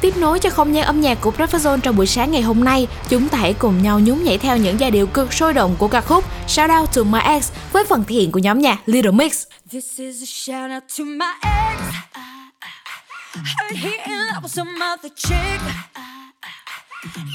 Tiếp 0.00 0.16
nối 0.16 0.38
cho 0.38 0.50
không 0.50 0.74
gian 0.74 0.84
âm 0.84 1.00
nhạc 1.00 1.18
của 1.20 1.30
Breakfast 1.30 1.58
Zone 1.58 1.80
trong 1.80 1.96
buổi 1.96 2.06
sáng 2.06 2.30
ngày 2.30 2.42
hôm 2.42 2.64
nay, 2.64 2.88
chúng 3.08 3.28
ta 3.28 3.38
hãy 3.38 3.54
cùng 3.54 3.82
nhau 3.82 4.00
nhún 4.00 4.24
nhảy 4.24 4.38
theo 4.38 4.56
những 4.56 4.80
giai 4.80 4.90
điệu 4.90 5.06
cực 5.06 5.32
sôi 5.32 5.54
động 5.54 5.76
của 5.78 5.88
ca 5.88 6.00
khúc 6.00 6.24
Shout 6.48 6.70
Out 6.80 6.94
To 6.94 7.02
My 7.02 7.20
Ex 7.20 7.52
với 7.72 7.84
phần 7.88 8.04
thể 8.04 8.14
hiện 8.14 8.32
của 8.32 8.38
nhóm 8.38 8.58
nhạc 8.58 8.78
Little 8.86 9.10
Mix. 9.10 9.42
This 9.72 10.00
is 10.00 10.22
a 10.22 10.26
shout 10.26 10.70
out 10.70 10.82
to 10.98 11.04
my 11.04 11.26
ex. 11.42 11.80
Heard 13.34 13.76
he 13.76 13.90
in 13.90 14.18
love 14.18 14.42
with 14.42 14.48
some 14.48 14.70
other 14.80 15.10
chick. 15.16 15.60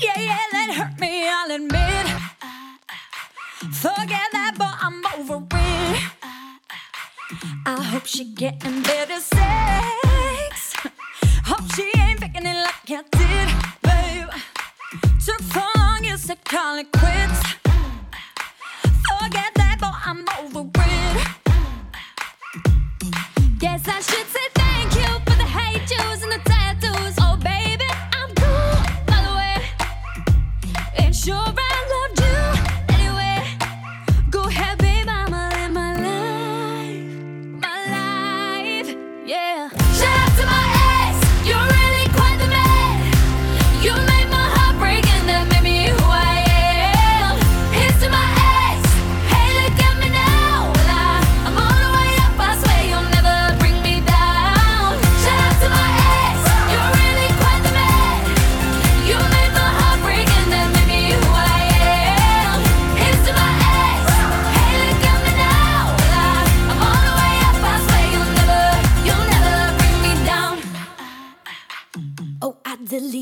Yeah, 0.04 0.18
yeah, 0.18 0.40
that 0.52 0.70
hurt 0.76 1.00
me, 1.00 1.28
I'll 1.28 1.52
admit. 1.52 2.06
Forget 3.82 4.32
that, 4.34 4.52
but 4.58 4.76
I'm 4.82 5.02
over 5.18 5.44
it. 5.52 6.00
I 7.66 7.84
hope 7.92 8.06
she 8.06 8.24
getting 8.38 8.82
better 8.82 9.20
sex. 9.20 10.74
Hope 11.46 11.64
she 11.76 11.84
ain't 11.98 12.15
like 12.66 12.90
I 12.90 13.04
did, 13.20 13.50
babe. 13.84 14.30
Took 15.26 15.42
so 15.54 15.64
long, 15.78 16.04
you 16.04 16.18
said 16.18 16.44
call 16.44 16.78
it 16.78 16.92
quits. 16.92 17.40
Forget 19.10 19.52
that, 19.56 19.78
but 19.80 19.94
I'm 20.10 20.26
over 20.40 20.64
it. 20.64 21.28
Guess 23.60 23.88
I 23.88 24.00
should 24.08 24.28
say 24.36 24.48
thank 24.54 24.96
you 24.96 25.12
for 25.26 25.38
the 25.42 25.50
hate 25.58 25.86
juice 25.92 26.24
and 26.24 26.32
the 26.32 26.42
tattoos. 26.50 27.16
Oh, 27.20 27.38
baby, 27.38 27.90
I'm 28.18 28.32
cool, 28.42 28.78
by 29.10 29.20
the 29.28 29.34
way. 29.40 29.58
And 30.98 31.16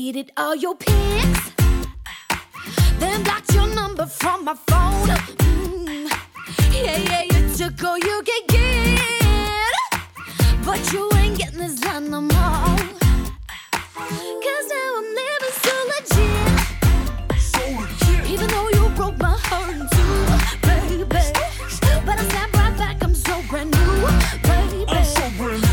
deleted 0.04 0.30
all 0.36 0.54
your 0.54 0.74
pics. 0.74 1.52
Then 2.98 3.22
blocked 3.22 3.54
your 3.54 3.66
number 3.74 4.04
from 4.04 4.44
my 4.44 4.54
phone. 4.54 5.08
Mm. 5.08 6.10
Yeah, 6.72 6.98
yeah, 7.10 7.22
you 7.22 7.54
took 7.56 7.82
all 7.82 7.96
you 7.96 8.22
could 8.28 8.46
get. 8.48 9.00
But 10.66 10.92
you 10.92 11.10
ain't 11.16 11.38
getting 11.38 11.58
this 11.58 11.80
done 11.80 12.10
no 12.10 12.20
more. 12.20 12.76
Cause 14.44 14.66
now 14.74 14.98
I'm 15.00 15.08
living 15.20 15.54
so 15.64 15.74
legit. 15.92 16.54
Even 18.28 18.48
though 18.48 18.68
you 18.76 18.88
broke 18.96 19.18
my 19.18 19.36
heart 19.48 19.70
in 19.74 19.88
two, 19.94 20.16
baby. 20.68 21.04
But 22.04 22.18
I 22.18 22.24
snap 22.28 22.52
right 22.52 22.76
back, 22.76 23.02
I'm 23.02 23.14
so 23.14 23.40
brand 23.48 23.70
new, 23.70 23.94
baby. 24.42 24.84
Boy, 24.84 25.46
read 25.46 25.63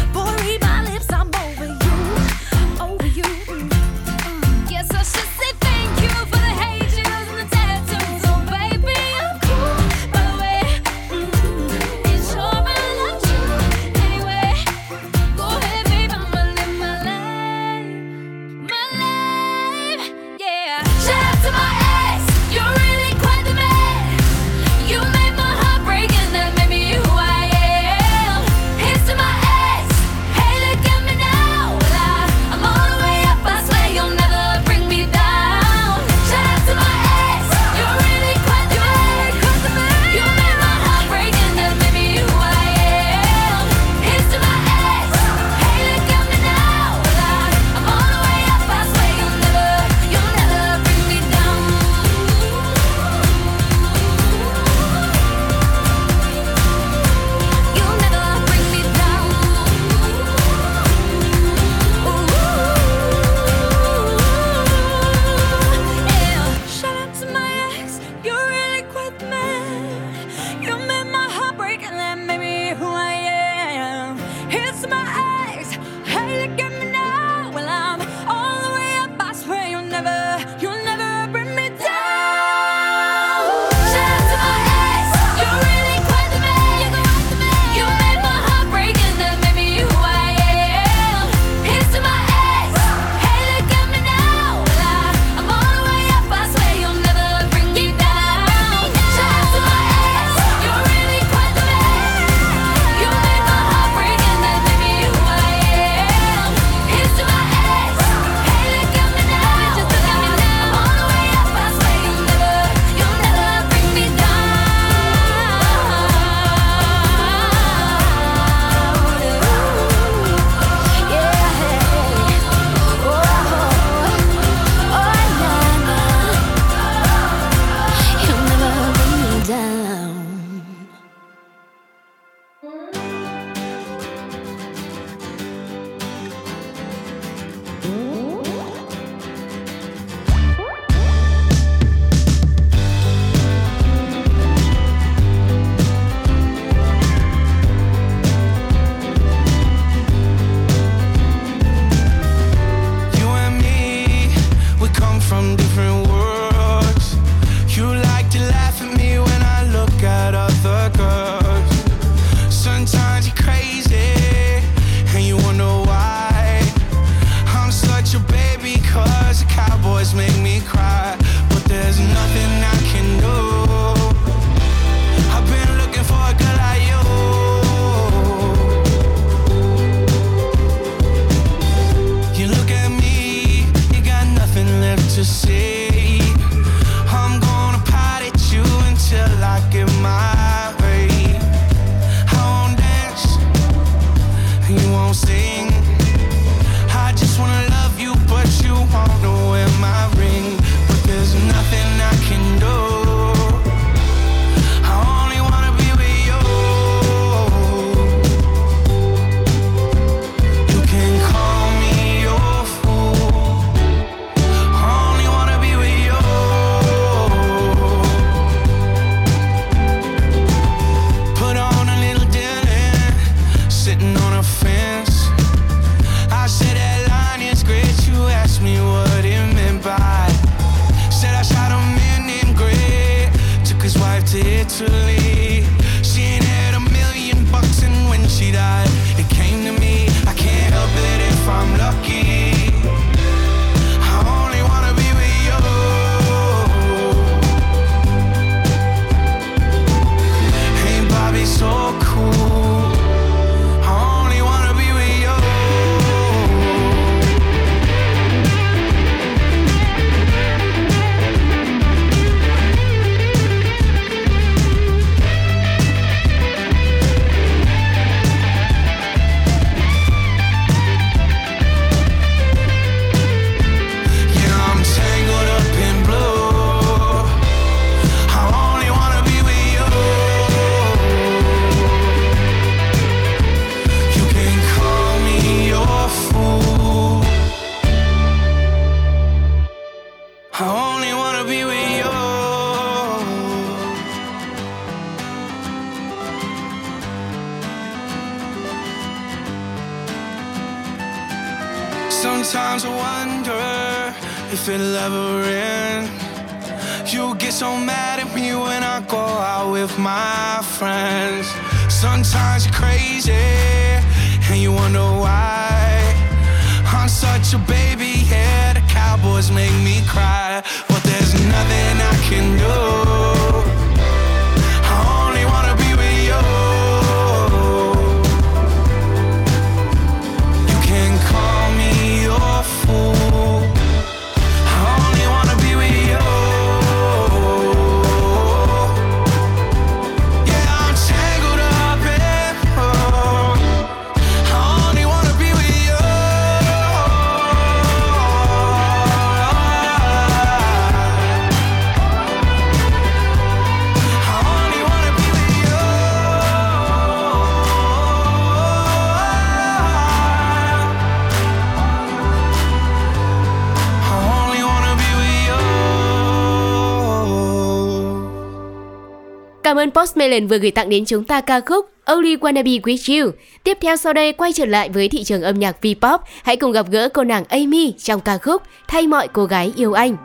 Post 369.92 370.18
Malone 370.18 370.46
vừa 370.46 370.58
gửi 370.58 370.72
tặng 370.72 370.90
đến 370.90 371.06
chúng 371.06 371.24
ta 371.24 371.42
ca 371.42 371.60
khúc 371.60 371.90
Only 372.06 372.36
Wanna 372.36 372.64
Be 372.64 372.92
With 372.92 373.24
You. 373.24 373.32
Tiếp 373.64 373.78
theo 373.82 373.98
sau 373.98 374.14
đây 374.14 374.34
quay 374.34 374.54
trở 374.54 374.66
lại 374.66 374.90
với 374.90 375.10
thị 375.10 375.24
trường 375.24 375.42
âm 375.42 375.60
nhạc 375.60 375.76
V-pop, 375.82 376.18
hãy 376.44 376.56
cùng 376.56 376.72
gặp 376.72 376.86
gỡ 376.92 377.10
cô 377.14 377.24
nàng 377.24 377.44
Amy 377.50 377.94
trong 377.98 378.22
ca 378.22 378.38
khúc 378.38 378.62
Thay 378.88 379.08
mọi 379.08 379.28
cô 379.28 379.46
gái 379.46 379.74
yêu 379.76 379.94
anh. 379.94 380.18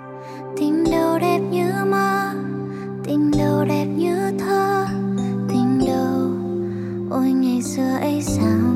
Tim 0.57 0.85
đâu 0.93 1.19
đẹp 1.19 1.39
như 1.51 1.71
mơ, 1.87 2.33
tim 3.05 3.31
đâu 3.39 3.65
đẹp 3.69 3.87
như 3.97 4.31
thơ, 4.39 4.87
tim 5.49 5.87
đâu, 5.87 6.31
ôi 7.11 7.31
ngày 7.31 7.63
xưa 7.63 7.97
ấy 8.01 8.23
sao 8.23 8.76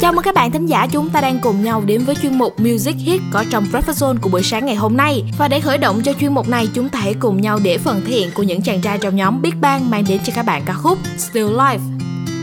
Chào 0.00 0.12
mừng 0.12 0.22
các 0.24 0.34
bạn 0.34 0.50
thính 0.50 0.66
giả, 0.66 0.86
chúng 0.86 1.10
ta 1.10 1.20
đang 1.20 1.38
cùng 1.38 1.64
nhau 1.64 1.82
đến 1.86 2.04
với 2.04 2.14
chuyên 2.22 2.38
mục 2.38 2.60
Music 2.60 2.96
Hit 2.96 3.20
có 3.32 3.44
trong 3.50 3.66
Breakfast 3.72 3.92
Zone 3.92 4.18
của 4.20 4.30
buổi 4.30 4.42
sáng 4.42 4.66
ngày 4.66 4.74
hôm 4.74 4.96
nay. 4.96 5.22
Và 5.38 5.48
để 5.48 5.60
khởi 5.60 5.78
động 5.78 6.02
cho 6.02 6.12
chuyên 6.20 6.34
mục 6.34 6.48
này, 6.48 6.68
chúng 6.74 6.88
ta 6.88 6.98
hãy 6.98 7.14
cùng 7.14 7.40
nhau 7.40 7.58
để 7.62 7.78
phần 7.78 8.02
thể 8.06 8.12
hiện 8.12 8.30
của 8.34 8.42
những 8.42 8.62
chàng 8.62 8.80
trai 8.80 8.98
trong 8.98 9.16
nhóm 9.16 9.42
Big 9.42 9.60
Bang 9.60 9.90
mang 9.90 10.04
đến 10.08 10.20
cho 10.24 10.32
các 10.36 10.42
bạn 10.42 10.62
ca 10.66 10.72
khúc 10.72 10.98
Still 11.18 11.48
Life. 11.48 11.78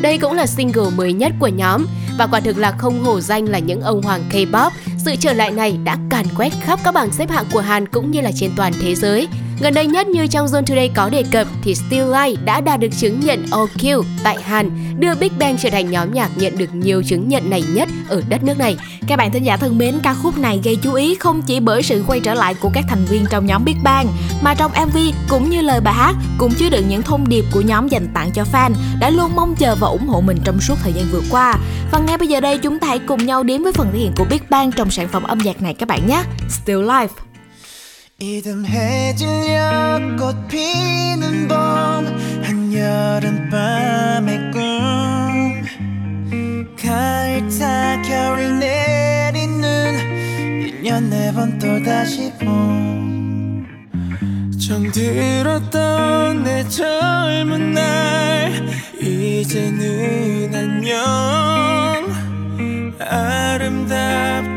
Đây 0.02 0.18
cũng 0.18 0.34
là 0.34 0.46
single 0.46 0.90
mới 0.96 1.14
nhất 1.14 1.32
của 1.40 1.48
nhóm 1.48 1.86
và 2.18 2.28
quả 2.28 2.40
thực 2.40 2.58
là 2.58 2.72
không 2.72 3.04
hổ 3.04 3.20
danh 3.20 3.46
là 3.46 3.60
những 3.60 3.82
ông 3.82 4.02
hoàng 4.02 4.24
K-pop. 4.32 4.72
Sự 5.06 5.16
trở 5.16 5.34
lại 5.34 5.52
này 5.52 5.78
đã 5.84 5.98
càn 6.10 6.26
quét 6.38 6.54
khắp 6.62 6.80
các 6.84 6.94
bảng 6.94 7.12
xếp 7.12 7.30
hạng 7.30 7.46
của 7.52 7.60
Hàn 7.60 7.88
cũng 7.88 8.12
như 8.12 8.22
là 8.22 8.32
trên 8.36 8.52
toàn 8.56 8.74
thế 8.82 8.96
giới. 8.96 9.28
Gần 9.62 9.74
đây 9.74 9.88
nhất 9.88 10.08
như 10.08 10.28
trong 10.28 10.48
Zone 10.48 10.64
Today 10.66 10.90
có 10.96 11.10
đề 11.10 11.24
cập 11.32 11.48
thì 11.64 11.76
Still 11.76 12.14
Life 12.14 12.36
đã 12.46 12.62
đạt 12.62 12.80
được 12.80 12.88
chứng 13.00 13.20
nhận 13.20 13.46
OQ 13.46 14.04
tại 14.24 14.38
Hàn, 14.44 14.70
đưa 15.00 15.16
Big 15.16 15.32
Bang 15.40 15.58
trở 15.58 15.70
thành 15.70 15.92
nhóm 15.92 16.14
nhạc 16.14 16.30
nhận 16.36 16.58
được 16.58 16.76
nhiều 16.76 17.04
chứng 17.04 17.30
nhận 17.30 17.50
này 17.50 17.64
nhất 17.74 17.90
ở 18.10 18.22
đất 18.30 18.44
nước 18.44 18.58
này. 18.58 18.78
Các 19.08 19.16
bạn 19.16 19.32
thính 19.32 19.44
giả 19.44 19.58
thân 19.58 19.78
mến, 19.78 20.00
ca 20.04 20.14
khúc 20.14 20.38
này 20.38 20.62
gây 20.64 20.76
chú 20.76 20.94
ý 20.94 21.16
không 21.16 21.42
chỉ 21.42 21.60
bởi 21.60 21.84
sự 21.84 22.04
quay 22.08 22.20
trở 22.20 22.34
lại 22.34 22.54
của 22.54 22.70
các 22.74 22.86
thành 22.90 23.06
viên 23.06 23.26
trong 23.30 23.46
nhóm 23.46 23.66
Big 23.66 23.84
Bang, 23.84 24.08
mà 24.42 24.54
trong 24.54 24.72
MV 24.88 24.98
cũng 25.30 25.50
như 25.50 25.62
lời 25.62 25.82
bài 25.82 25.94
hát 25.94 26.16
cũng 26.38 26.54
chứa 26.54 26.70
đựng 26.70 26.90
những 26.90 27.02
thông 27.02 27.30
điệp 27.30 27.46
của 27.52 27.62
nhóm 27.62 27.88
dành 27.88 28.08
tặng 28.14 28.32
cho 28.34 28.44
fan 28.54 28.72
đã 29.00 29.10
luôn 29.10 29.32
mong 29.36 29.56
chờ 29.56 29.76
và 29.76 29.88
ủng 29.88 30.08
hộ 30.08 30.22
mình 30.22 30.38
trong 30.44 30.60
suốt 30.60 30.76
thời 30.84 30.94
gian 30.94 31.06
vừa 31.12 31.22
qua. 31.32 31.56
Và 31.92 32.00
ngay 32.00 32.18
bây 32.18 32.28
giờ 32.28 32.40
đây 32.40 32.58
chúng 32.58 32.80
ta 32.80 32.88
hãy 32.88 33.00
cùng 33.00 33.26
nhau 33.26 33.44
đến 33.44 33.64
với 33.64 33.74
phần 33.74 33.88
thể 33.94 34.00
hiện 34.00 34.12
của 34.18 34.26
Big 34.30 34.42
Bang 34.50 34.72
trong 34.72 34.92
sản 34.92 35.08
phẩm 35.08 35.24
âm 35.24 35.38
nhạc 35.38 35.62
này 35.62 35.74
các 35.74 35.88
bạn 35.88 36.08
nhé. 36.08 36.24
Still 36.50 36.80
Life. 36.80 37.31
이듬해질려 38.22 40.16
꽃 40.16 40.48
피는 40.48 41.48
봄 41.48 41.58
한여름밤의 42.44 44.52
꿈. 44.52 45.64
가을 46.80 47.50
타 47.50 48.00
겨울 48.04 48.60
내리는 48.60 49.64
1년 50.84 51.10
네 51.10 51.32
번 51.34 51.58
또다시 51.58 52.32
봄. 52.40 53.66
정들었던 54.60 56.44
내 56.44 56.64
젊은 56.70 57.74
날 57.74 58.52
이제는 59.02 60.54
안녕. 60.54 61.02
아름답 63.00 64.51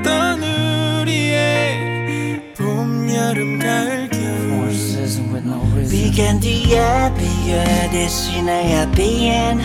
비간 5.90 6.40
뒤에 6.40 7.12
비에 7.18 7.90
대신에 7.92 8.86
비엔 8.92 9.60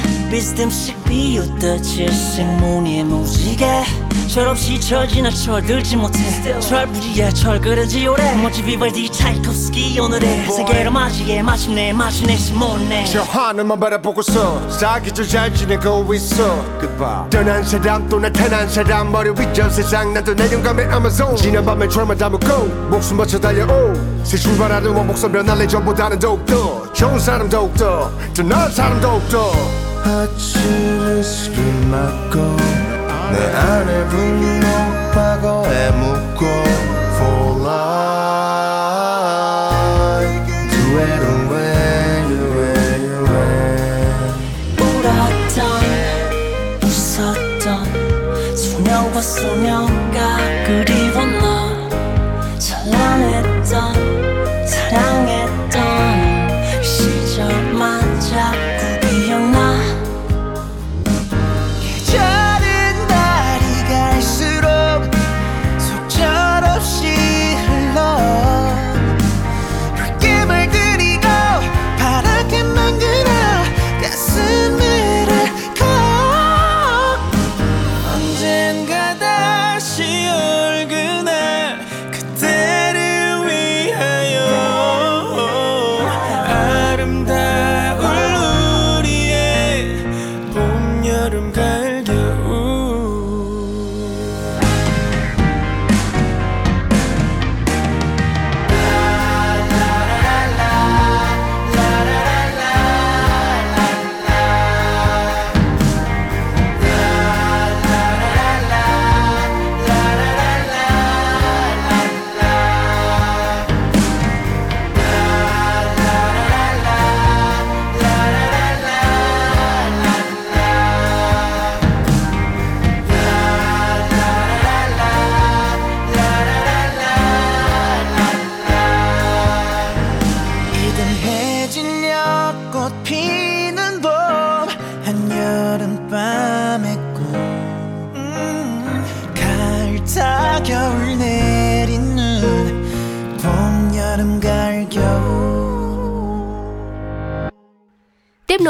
철없이 4.40 4.80
철지나 4.80 5.30
철들지 5.30 5.98
못해. 5.98 6.18
철부지에 6.62 7.30
철그러지 7.32 8.08
오래. 8.08 8.34
멋지 8.36 8.64
비발디 8.64 9.12
차이콥스키 9.12 10.00
오늘의 10.00 10.50
세계로 10.50 10.92
맞이해 10.92 11.42
마침내 11.42 11.92
마침내 11.92 12.38
못내 12.54 13.04
저 13.04 13.22
하늘만 13.24 13.78
바라보고서 13.78 14.70
사기절 14.70 15.28
잘 15.28 15.54
지내고 15.54 16.14
있어. 16.14 16.64
떠난 17.30 17.62
사람 17.66 18.08
또 18.08 18.18
나타난 18.18 18.70
사람 18.70 19.12
머리 19.12 19.30
위점 19.32 19.70
세상 19.70 20.14
나도 20.14 20.34
내 20.34 20.50
영감의 20.50 20.86
아마존 20.86 21.36
지난 21.36 21.66
밤에 21.66 21.90
철만 21.90 22.18
담고 22.18 22.66
목숨 22.90 23.18
바쳐 23.18 23.38
달려오. 23.38 23.94
새 24.24 24.38
출발하는 24.38 24.90
원목선 24.92 25.34
변할래 25.34 25.68
전보다는 25.68 26.18
더욱더 26.18 26.94
좋은 26.94 27.20
사람 27.20 27.50
더욱더 27.50 28.10
더 28.34 28.44
나은 28.44 28.72
사람 28.72 29.02
더욱더. 29.02 29.52
아침을 30.06 31.22
술 31.26 31.54
맞고 31.92 32.79
내 33.32 33.46
안에 33.56 34.06
분노하고 34.08 35.66
해묻고 35.68 36.99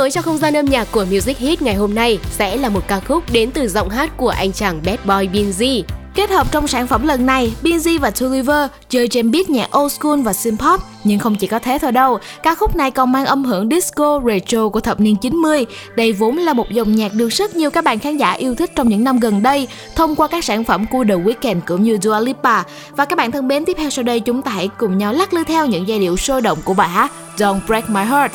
Mới 0.10 0.14
cho 0.14 0.22
không 0.22 0.38
gian 0.38 0.54
âm 0.54 0.66
nhạc 0.66 0.88
của 0.92 1.06
Music 1.06 1.38
Hit 1.38 1.62
ngày 1.62 1.76
hôm 1.76 1.96
nay 1.96 2.20
sẽ 2.32 2.58
là 2.58 2.70
một 2.70 2.88
ca 2.88 3.00
khúc 3.00 3.24
đến 3.32 3.52
từ 3.52 3.68
giọng 3.68 3.90
hát 3.90 4.18
của 4.18 4.30
anh 4.30 4.52
chàng 4.52 4.82
Bad 4.86 5.00
Boy 5.06 5.28
Binz. 5.40 5.84
Kết 6.16 6.30
hợp 6.30 6.52
trong 6.52 6.68
sản 6.68 6.88
phẩm 6.88 7.08
lần 7.08 7.26
này, 7.26 7.54
Binz 7.64 8.00
và 8.00 8.10
Tuliver 8.10 8.70
chơi 8.90 9.08
trên 9.08 9.32
beat 9.32 9.50
nhạc 9.50 9.78
old 9.78 9.94
school 9.94 10.22
và 10.22 10.34
synth 10.34 10.64
pop. 10.64 10.82
Nhưng 11.04 11.20
không 11.20 11.36
chỉ 11.36 11.48
có 11.48 11.60
thế 11.60 11.78
thôi 11.82 11.92
đâu, 11.92 12.20
ca 12.44 12.56
khúc 12.56 12.76
này 12.76 12.92
còn 12.92 13.12
mang 13.12 13.26
âm 13.26 13.44
hưởng 13.44 13.70
disco 13.70 14.22
retro 14.26 14.70
của 14.70 14.80
thập 14.80 15.00
niên 15.00 15.16
90. 15.16 15.66
Đây 15.96 16.14
vốn 16.14 16.38
là 16.38 16.54
một 16.54 16.70
dòng 16.72 16.96
nhạc 16.96 17.14
được 17.14 17.30
rất 17.30 17.56
nhiều 17.56 17.72
các 17.72 17.84
bạn 17.84 18.00
khán 18.00 18.18
giả 18.18 18.32
yêu 18.32 18.56
thích 18.56 18.72
trong 18.76 18.90
những 18.90 19.04
năm 19.04 19.20
gần 19.20 19.44
đây 19.44 19.68
thông 19.96 20.16
qua 20.16 20.28
các 20.28 20.44
sản 20.44 20.64
phẩm 20.64 20.86
của 20.92 21.04
The 21.08 21.16
Weeknd 21.16 21.60
cũng 21.68 21.84
như 21.84 21.98
Dua 22.02 22.20
Lipa. 22.20 22.64
Và 22.92 23.06
các 23.06 23.16
bạn 23.16 23.32
thân 23.32 23.48
mến, 23.48 23.66
tiếp 23.66 23.78
theo 23.78 23.90
sau 23.90 24.04
đây 24.04 24.20
chúng 24.20 24.42
ta 24.42 24.52
hãy 24.52 24.70
cùng 24.78 24.98
nhau 24.98 25.14
lắc 25.14 25.34
lư 25.34 25.44
theo 25.44 25.66
những 25.66 25.88
giai 25.88 26.00
điệu 26.00 26.18
sôi 26.18 26.42
động 26.42 26.58
của 26.64 26.74
bài 26.74 26.90
hát 26.90 27.12
Don't 27.38 27.60
Break 27.68 27.90
My 27.90 28.02
Heart. 28.04 28.32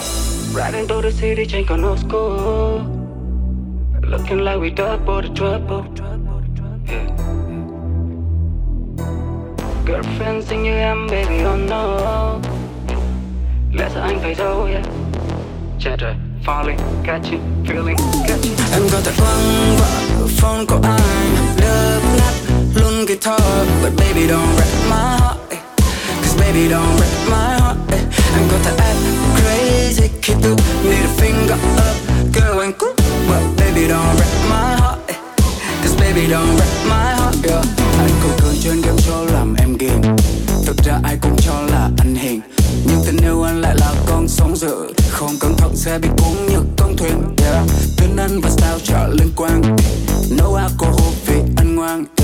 Riding 0.55 0.87
through 0.87 1.03
the 1.03 1.11
city, 1.11 1.67
no 1.77 1.97
school. 1.97 2.87
Looking 4.03 4.39
like 4.45 4.61
we 4.61 4.71
double 4.71 5.21
the 5.21 5.29
trouble. 5.35 5.85
Yeah. 6.87 7.11
Girlfriend 9.85 10.45
xinh 10.45 10.63
như 10.63 10.79
em, 10.79 11.07
baby, 11.11 11.45
oh 11.45 11.59
no. 11.69 12.39
Sợ 13.95 14.01
anh 14.01 14.19
phải 14.23 14.35
đâu, 14.35 14.65
yeah. 14.65 14.85
Rồi, 15.99 16.15
falling, 16.45 16.79
catching, 17.05 17.41
feeling, 17.67 17.97
catching. 18.29 18.55
Em 18.73 18.83
có 18.93 19.01
thể 19.05 19.13
quăng 19.19 19.77
vợ 19.79 20.27
phone 20.29 20.65
của 20.69 20.79
anh 20.83 21.37
Đập 21.61 22.03
nát 22.19 22.33
luôn 22.75 23.07
guitar 23.07 23.41
But 23.83 23.93
baby 23.97 24.29
don't 24.29 24.57
wreck 24.57 24.91
my 24.91 25.19
heart 25.21 25.39
eh. 25.51 25.59
Cause 26.23 26.37
baby 26.41 26.69
don't 26.69 26.97
wreck 26.99 27.31
my 27.31 27.61
heart 27.61 27.79
eh. 27.93 28.01
Em 28.35 28.49
có 28.51 28.59
thể 28.65 28.77
act 28.77 29.24
crazy 29.55 30.09
khi 30.23 30.35
tôi 30.43 30.57
need 30.85 31.05
a 31.05 31.09
finger 31.17 31.55
up 31.55 31.97
Girl 32.35 32.61
anh 32.61 32.73
cool, 32.79 32.93
But 33.29 33.43
baby, 33.57 33.89
don't 33.89 34.17
wreck 34.17 34.35
my 34.51 34.77
heart. 34.81 34.99
Eh. 35.07 35.17
Cause 35.83 35.97
baby, 35.97 36.27
don't 36.31 36.57
wreck 36.57 36.89
my 36.89 37.15
heart, 37.15 37.37
yeah. 37.45 37.65
Anh 37.99 38.11
cũng 38.23 38.33
thường 38.39 38.55
chuyên 38.63 38.81
game 38.81 38.99
cho 39.07 39.25
làm 39.33 39.55
em 39.55 39.77
game 39.79 40.17
Thực 40.67 40.77
ra 40.85 41.01
ai 41.05 41.19
cũng 41.23 41.37
cho 41.37 41.63
là 41.71 41.91
anh 41.99 42.15
hiền 42.15 42.41
Nhưng 42.87 43.03
tình 43.07 43.17
yêu 43.17 43.43
anh 43.43 43.61
lại 43.61 43.75
là 43.79 43.93
con 44.07 44.29
sóng 44.29 44.57
dữ 44.57 44.75
Không 45.11 45.37
cẩn 45.41 45.57
thận 45.57 45.77
sẽ 45.77 45.99
bị 45.99 46.09
cuốn 46.17 46.47
như 46.49 46.59
con 46.77 46.97
thuyền, 46.97 47.37
yeah. 47.45 47.67
Tên 47.97 48.17
anh 48.17 48.41
và 48.41 48.51
style 48.51 48.79
trở 48.85 49.09
liên 49.09 49.29
quan 49.37 49.63
eh. 49.63 49.73
No 50.31 50.57
alcohol 50.57 51.13
vì 51.27 51.37
anh 51.57 51.77
ngoan 51.77 52.05
yeah. 52.17 52.24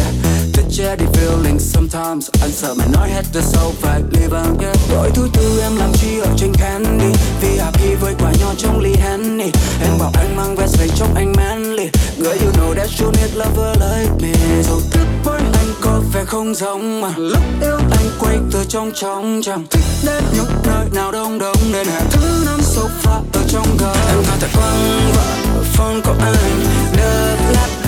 Chết 0.72 0.84
che 0.84 0.96
đi 0.96 1.04
feeling. 1.12 1.58
Sometimes 1.58 2.28
Anh 2.40 2.52
sợ 2.52 2.74
mày 2.74 2.88
nói 2.88 3.10
hết 3.10 3.22
the 3.32 3.40
sâu 3.40 3.74
phải 3.80 4.02
leave 4.12 4.38
on, 4.38 4.58
yeah. 4.58 4.76
Đổi 4.90 5.10
thứ 5.14 5.28
tư 5.32 5.60
em 5.60 5.76
làm 5.76 5.92
chi 5.92 6.18
ở 6.18 6.28
trên 6.36 6.52
candy. 6.54 7.18
Vì 7.40 7.58
với 8.00 8.14
quả 8.18 8.32
nho 8.40 8.54
trong 8.58 8.80
ly 8.80 8.94
Henny. 8.94 9.50
Em 9.82 9.98
bảo 9.98 10.10
anh 10.14 10.36
mang 10.36 10.56
vest 10.56 10.78
về 10.78 10.88
trong 10.96 11.14
anh 11.14 11.32
manly. 11.36 11.88
Girl 12.16 12.44
you 12.44 12.52
know 12.52 12.74
that 12.74 12.88
you 13.00 13.10
need 13.10 13.34
lover 13.34 13.76
like 13.80 14.12
me. 14.22 14.62
Dù 14.62 14.80
thức 14.90 15.06
với 15.24 15.40
anh 15.40 15.74
có 15.80 16.00
vẻ 16.12 16.24
không 16.24 16.54
giống 16.54 17.00
mà. 17.00 17.10
Lúc 17.16 17.42
yêu 17.62 17.78
anh 17.90 18.10
quay 18.20 18.38
từ 18.52 18.64
trong 18.68 18.92
trong 18.94 19.40
chẳng 19.42 19.66
Thích 19.70 19.84
đến 20.06 20.24
những 20.34 20.50
nơi 20.64 20.86
nào 20.92 21.12
đông 21.12 21.38
đông 21.38 21.56
Nên 21.72 21.86
hẹn 21.86 22.02
thứ 22.10 22.42
năm 22.46 22.60
sofa 22.60 23.20
ở 23.32 23.40
trong 23.48 23.66
gầm. 23.78 23.96
Em 24.08 24.18
có 24.30 24.36
thể 24.40 24.48
quăng 24.54 25.12
vợ 25.14 25.62
phone 25.64 26.00
của 26.04 26.14
anh. 26.20 26.64
Đập 26.96 27.38
lát 27.54 27.80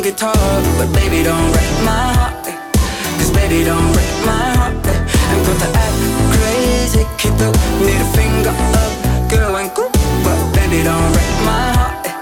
luôn 0.00 0.12
guitar, 0.12 0.36
But 0.78 0.88
baby, 0.94 1.24
don't 1.24 1.52
break 1.52 1.84
my 1.84 2.14
heart. 2.14 2.46
Eh. 2.46 2.54
Cause 3.18 3.30
baby, 3.32 3.64
don't 3.64 3.92
break 3.92 4.26
my 4.26 4.56
heart 4.56 4.74
I'm 4.86 5.06
Em 5.30 5.44
có 5.46 5.66
act 5.74 5.94
crazy 6.32 7.04
khi 7.18 7.30
tôi 7.38 7.52
need 7.80 8.00
a 8.00 8.06
finger 8.12 8.54
up, 8.72 8.92
Girl, 9.30 9.56
and 9.56 9.70
cool 9.74 9.90
But 10.24 10.38
baby, 10.56 10.84
don't 10.84 11.12
break 11.12 11.32
my 11.46 11.72
heart. 11.76 12.06
Eh. 12.06 12.12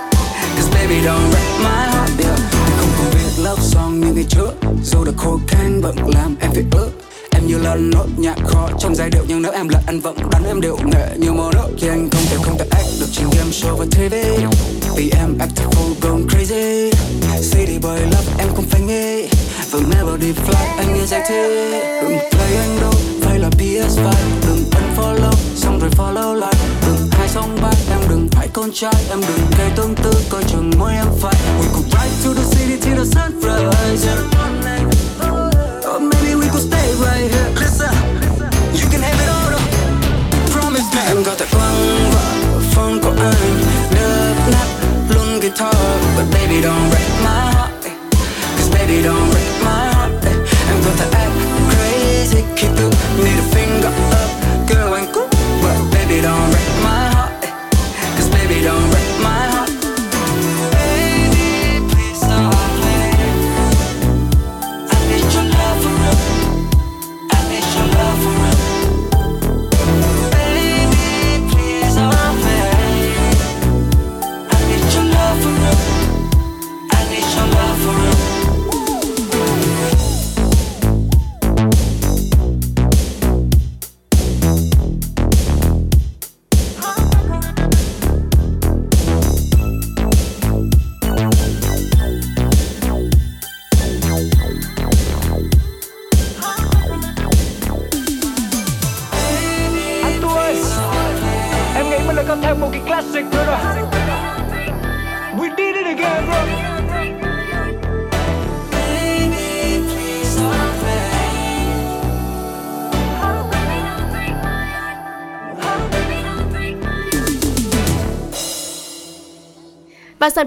Cause 0.56 0.70
baby, 0.70 1.04
don't 1.04 1.30
break 1.30 1.50
my 1.62 1.86
heart, 1.92 2.10
yeah. 2.18 2.38
Không 2.78 2.90
còn 2.98 3.10
biết 3.14 3.42
love 3.42 3.62
song 3.62 4.00
như 4.00 4.12
ngày 4.12 4.26
trước 4.28 4.52
Dù 4.82 5.04
đã 5.04 5.12
khô 5.16 5.40
khan 5.48 5.80
vẫn 5.80 5.96
làm 6.14 6.36
em 6.40 6.50
phải 6.54 6.64
ước 6.70 6.90
Em 7.38 7.46
như 7.46 7.58
là 7.58 7.74
nốt 7.74 8.06
nhạc 8.16 8.36
khó 8.44 8.68
trong 8.78 8.94
giai 8.94 9.10
điệu. 9.10 9.22
Nhưng 9.28 9.42
nếu 9.42 9.52
em 9.52 9.68
là 9.68 9.80
anh 9.86 10.00
vẫn 10.00 10.16
đánh 10.30 10.44
em 10.46 10.60
điệu 10.60 10.78
nghệ. 10.84 11.16
Như 11.18 11.32
màu 11.32 11.50
nước 11.52 11.68
Khi 11.78 11.88
anh 11.88 12.08
không 12.10 12.22
thể 12.30 12.36
không 12.42 12.58
thể 12.58 12.64
act 12.70 12.86
được 13.00 13.06
trên 13.12 13.26
game 13.38 13.50
show 13.50 13.76
và 13.76 13.84
TV 13.90 14.14
Vì 14.96 15.10
em 15.20 15.38
act 15.38 15.52
full 15.56 15.94
gone 16.00 16.22
crazy. 16.28 16.90
City 17.52 17.78
boy 17.78 18.00
love, 18.04 18.32
em 18.38 18.48
không 18.54 18.64
phải 18.70 18.80
nghe. 18.80 19.22
Và 19.70 19.78
melody 19.78 20.32
fly, 20.32 20.76
anh 20.78 20.94
như 20.94 21.06
giải 21.06 21.22
thế 21.28 22.02
Đừng 22.02 22.18
play 22.30 22.56
anh 22.56 22.78
đâu, 22.80 22.92
phải 23.20 23.38
là 23.38 23.48
PS5 23.48 24.12
Đừng 24.46 24.64
unfollow, 24.70 25.34
xong 25.56 25.78
rồi 25.78 25.90
follow 25.90 26.34
lại. 26.34 26.54
Đừng 26.86 27.08
hai 27.10 27.28
song 27.28 27.58
ba 27.62 27.70
em 27.90 28.00
đừng 28.08 28.28
phải 28.32 28.48
con 28.52 28.70
trai. 28.74 29.04
Em 29.10 29.20
đừng 29.20 29.46
gây 29.58 29.70
tương 29.76 29.94
tư 29.94 30.12
coi 30.30 30.44
chừng 30.44 30.70
môi 30.78 30.92
em 30.92 31.06
phải. 31.20 31.34
But 46.18 46.32
baby 46.32 46.60
don't 46.60 46.90
break 46.90 47.08
my 47.22 47.52
heart 47.52 47.57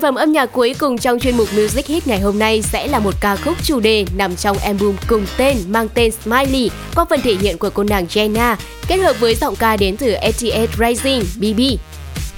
phẩm 0.01 0.15
âm 0.15 0.31
nhạc 0.31 0.45
cuối 0.45 0.75
cùng 0.79 0.97
trong 0.97 1.19
chuyên 1.19 1.37
mục 1.37 1.47
Music 1.55 1.87
Hit 1.87 2.07
ngày 2.07 2.19
hôm 2.19 2.39
nay 2.39 2.61
sẽ 2.61 2.87
là 2.87 2.99
một 2.99 3.13
ca 3.21 3.35
khúc 3.35 3.57
chủ 3.63 3.79
đề 3.79 4.05
nằm 4.15 4.35
trong 4.35 4.57
album 4.57 4.95
cùng 5.07 5.25
tên 5.37 5.57
mang 5.69 5.89
tên 5.93 6.11
Smiley 6.11 6.69
qua 6.95 7.05
phần 7.09 7.21
thể 7.21 7.35
hiện 7.35 7.57
của 7.57 7.69
cô 7.69 7.83
nàng 7.83 8.05
Jenna 8.05 8.55
kết 8.87 8.97
hợp 8.97 9.19
với 9.19 9.35
giọng 9.35 9.55
ca 9.55 9.77
đến 9.77 9.97
từ 9.97 10.11
ATS 10.11 10.79
Rising 10.79 11.23
BB. 11.35 11.61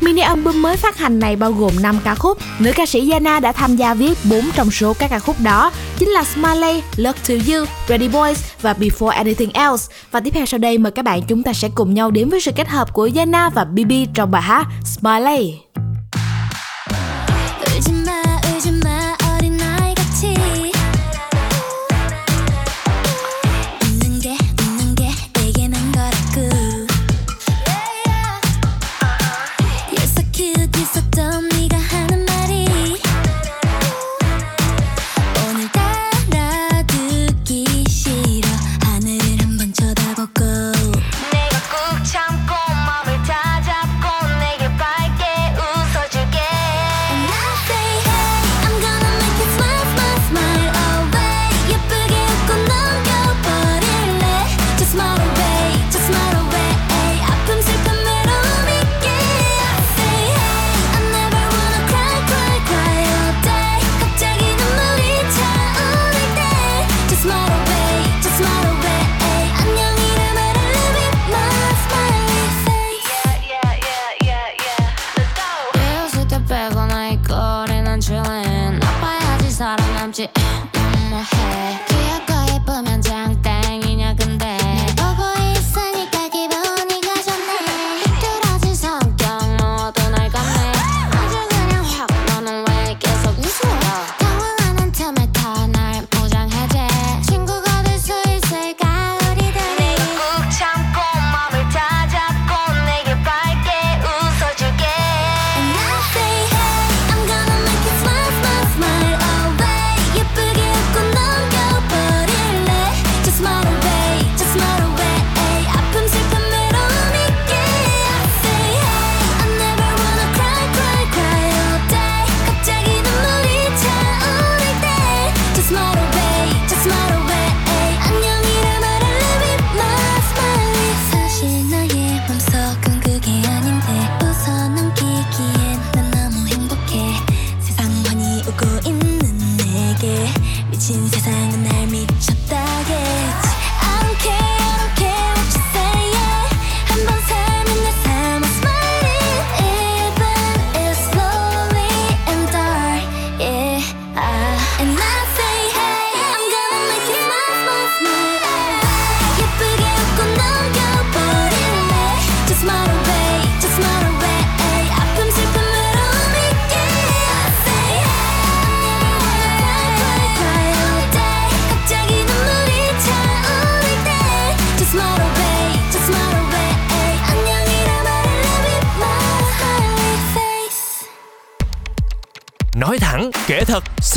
Mini 0.02 0.22
album 0.22 0.62
mới 0.62 0.78
phát 0.78 0.98
hành 0.98 1.20
này 1.20 1.36
bao 1.36 1.52
gồm 1.52 1.72
5 1.82 2.00
ca 2.04 2.16
khúc. 2.16 2.38
Nữ 2.60 2.72
ca 2.76 2.86
sĩ 2.86 3.12
Yana 3.12 3.40
đã 3.40 3.52
tham 3.52 3.76
gia 3.76 3.94
viết 3.94 4.18
4 4.30 4.42
trong 4.56 4.72
số 4.72 4.94
các 5.00 5.10
ca 5.10 5.20
khúc 5.20 5.36
đó, 5.44 5.72
chính 5.98 6.10
là 6.10 6.24
Smiley, 6.24 6.82
Love 6.96 7.20
to 7.28 7.34
You, 7.54 7.66
Ready 7.88 8.08
Boys 8.08 8.44
và 8.62 8.74
Before 8.74 9.08
Anything 9.08 9.52
Else. 9.54 9.94
Và 10.12 10.20
tiếp 10.20 10.32
theo 10.34 10.46
sau 10.46 10.58
đây 10.58 10.78
mời 10.78 10.92
các 10.92 11.06
bạn 11.06 11.22
chúng 11.28 11.44
ta 11.44 11.54
sẽ 11.54 11.70
cùng 11.76 11.94
nhau 11.94 12.12
đến 12.12 12.30
với 12.30 12.42
sự 12.42 12.52
kết 12.56 12.68
hợp 12.68 12.94
của 12.94 13.10
Yana 13.16 13.50
và 13.50 13.66
BB 13.66 13.92
trong 14.14 14.32
bài 14.32 14.42
hát 14.42 14.68
Smiley. 14.86 15.83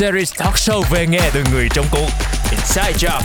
Series 0.07 0.33
talk 0.37 0.57
show 0.57 0.81
về 0.89 1.07
nghe 1.07 1.29
từ 1.33 1.43
người 1.51 1.67
trong 1.69 1.85
cuộc. 1.91 2.09
Inside 2.51 3.07
Job. 3.07 3.21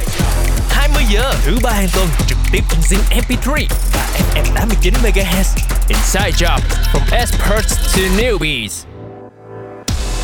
20 0.68 1.04
giờ 1.10 1.34
thứ 1.44 1.56
ba 1.62 1.70
hàng 1.70 1.88
tuần 1.94 2.08
trực 2.26 2.38
tiếp 2.52 2.60
trên 2.70 2.80
Zing 2.80 3.22
MP3 3.22 3.66
và 3.92 4.06
FM 4.34 4.44
89 4.54 4.94
MHz. 5.02 5.56
Inside 5.88 6.30
Job, 6.30 6.60
from 6.92 7.02
experts 7.10 7.76
to 7.94 8.00
newbies. 8.00 8.84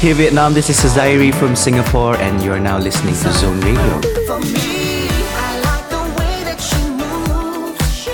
Hey 0.00 0.12
Vietnam, 0.12 0.54
this 0.54 0.70
is 0.70 0.96
Zairi 0.96 1.32
from 1.32 1.56
Singapore, 1.56 2.16
and 2.20 2.42
you 2.44 2.52
are 2.52 2.60
now 2.60 2.84
listening 2.84 3.14
to 3.22 3.32
Zone 3.32 3.60
Radio. 3.60 4.00
For 4.26 4.40
me, 4.40 5.08
I 5.36 5.58
like 5.60 5.88
the 5.90 6.02
way 6.18 6.44
that 6.44 6.60
she 6.60 6.82
moves. 6.90 8.08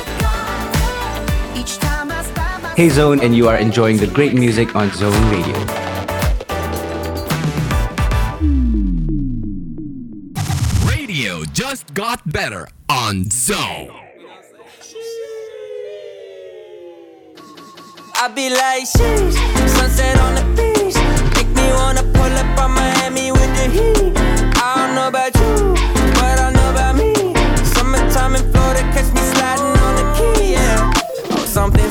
Each 1.57 1.79
time 1.79 2.11
I 2.11 2.23
stop, 2.23 2.65
I 2.65 2.75
Hey 2.77 2.91
Zone, 2.91 3.25
and 3.25 3.35
you 3.35 3.49
are 3.49 3.61
enjoying 3.61 3.97
the 3.97 4.15
great 4.15 4.35
music 4.35 4.77
on 4.77 4.91
Zone 4.91 5.31
Radio. 5.31 5.55
Radio 5.55 5.84
on 13.15 13.31
Zone. 13.31 13.91
I 18.17 18.29
be 18.35 18.49
like, 18.51 18.85
sheesh, 18.85 19.37
sunset 19.69 20.19
on 20.19 20.35
the 20.35 20.45
beach. 20.57 20.97
Make 21.37 21.51
me 21.55 21.67
wanna 21.73 22.03
pull 22.15 22.35
up 22.43 22.59
on 22.59 22.73
Miami 22.73 23.31
with 23.31 23.53
the 23.59 23.67
heat. 23.77 24.13
I 24.57 24.75
don't 24.77 24.95
know 24.97 25.09
about 25.09 25.35
you, 25.37 25.75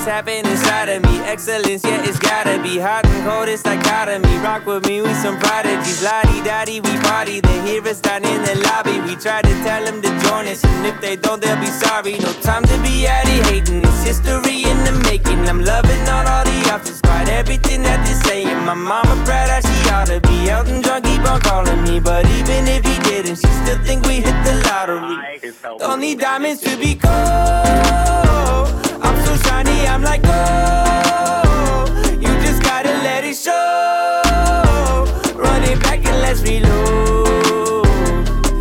Something's 0.04 0.44
happening 0.44 0.52
inside 0.52 0.90
of 0.90 1.04
me. 1.04 1.20
Excellence, 1.24 1.84
yeah, 1.86 2.04
it's 2.04 2.20
gotta 2.20 2.62
be 2.62 2.78
hot 2.78 3.06
and 3.06 3.26
cold, 3.26 3.48
it's 3.48 3.64
dichotomy. 3.64 4.36
Rock 4.44 4.66
with 4.66 4.86
me, 4.86 5.02
we 5.02 5.14
some 5.14 5.40
prodigies. 5.40 6.04
Lottie 6.04 6.44
dottie, 6.44 6.82
we 6.82 6.98
party. 7.08 7.40
They 7.40 7.62
hear 7.62 7.88
us 7.88 8.02
down 8.02 8.26
in 8.26 8.44
the 8.44 8.56
lobby. 8.68 9.00
We 9.00 9.16
try 9.16 9.42
to 9.42 9.54
tell 9.64 9.86
them 9.86 10.02
to 10.02 10.10
join 10.28 10.48
us, 10.48 10.62
and 10.66 10.86
if 10.86 11.00
they 11.00 11.16
don't, 11.16 11.42
they'll 11.42 11.58
be 11.58 11.68
sorry. 11.68 12.20
No 12.20 12.34
time 12.42 12.64
to 12.64 12.78
be 12.84 13.08
addy 13.08 13.40
hating. 13.48 13.80
It's 13.80 14.04
history 14.04 14.64
in 14.68 14.78
the 14.84 14.92
making. 15.08 15.48
I'm 15.48 15.64
loving 15.64 16.04
all, 16.10 16.28
all 16.28 16.44
the 16.44 16.70
options, 16.74 17.00
quite 17.00 17.30
everything 17.30 17.84
that 17.84 18.06
they're 18.06 18.24
saying. 18.28 18.60
My 18.66 18.74
mama 18.74 19.16
proud 19.24 19.48
that 19.48 19.64
she 19.64 19.90
ought 19.90 20.08
to 20.08 20.20
be 20.28 20.52
out 20.52 20.68
and 20.68 20.84
drunk, 20.84 21.06
keep 21.06 21.24
on 21.24 21.40
calling 21.40 21.82
me. 21.84 22.02
But 22.02 22.26
even 22.26 22.68
if 22.68 22.84
he 22.84 23.00
didn't, 23.08 23.38
she 23.38 23.48
still 23.64 23.80
think 23.86 24.06
we 24.06 24.16
hit 24.16 24.36
the 24.44 24.54
lottery. 24.68 25.40
Don't 25.80 26.02
need 26.02 26.20
diamonds 26.20 26.60
to 26.62 26.76
be 26.76 26.96
gold. 26.96 28.83
So 29.26 29.36
shiny, 29.48 29.88
I'm 29.88 30.02
like 30.02 30.22
gold. 30.24 31.90
You 32.22 32.32
just 32.46 32.62
gotta 32.64 32.94
let 33.08 33.24
it 33.24 33.36
show. 33.36 35.06
Run 35.36 35.64
it 35.64 35.80
back 35.82 36.06
and 36.06 36.22
let's 36.22 36.42
reload. 36.42 37.88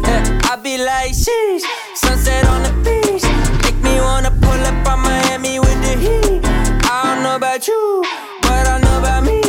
I 0.51 0.57
be 0.63 0.79
like, 0.79 1.13
sheesh, 1.13 1.63
sunset 1.95 2.47
on 2.47 2.63
the 2.63 2.73
beach. 2.85 3.25
Make 3.65 3.83
me 3.83 4.01
wanna 4.01 4.31
pull 4.43 4.61
up 4.71 4.87
on 4.89 5.01
Miami 5.01 5.59
with 5.59 5.79
the 5.87 5.95
heat. 6.05 6.43
I 6.85 7.15
don't 7.15 7.23
know 7.23 7.37
about 7.37 7.67
you, 7.67 8.05
but 8.43 8.67
I 8.67 8.79
know 8.81 8.99
about 8.99 9.25
me. 9.25 9.43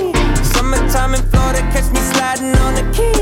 Summertime 0.53 1.15
in 1.15 1.21
Florida, 1.31 1.61
catch 1.73 1.91
me 1.91 1.99
sliding 1.99 2.55
on 2.57 2.73
the 2.75 2.83
keys. 2.93 3.12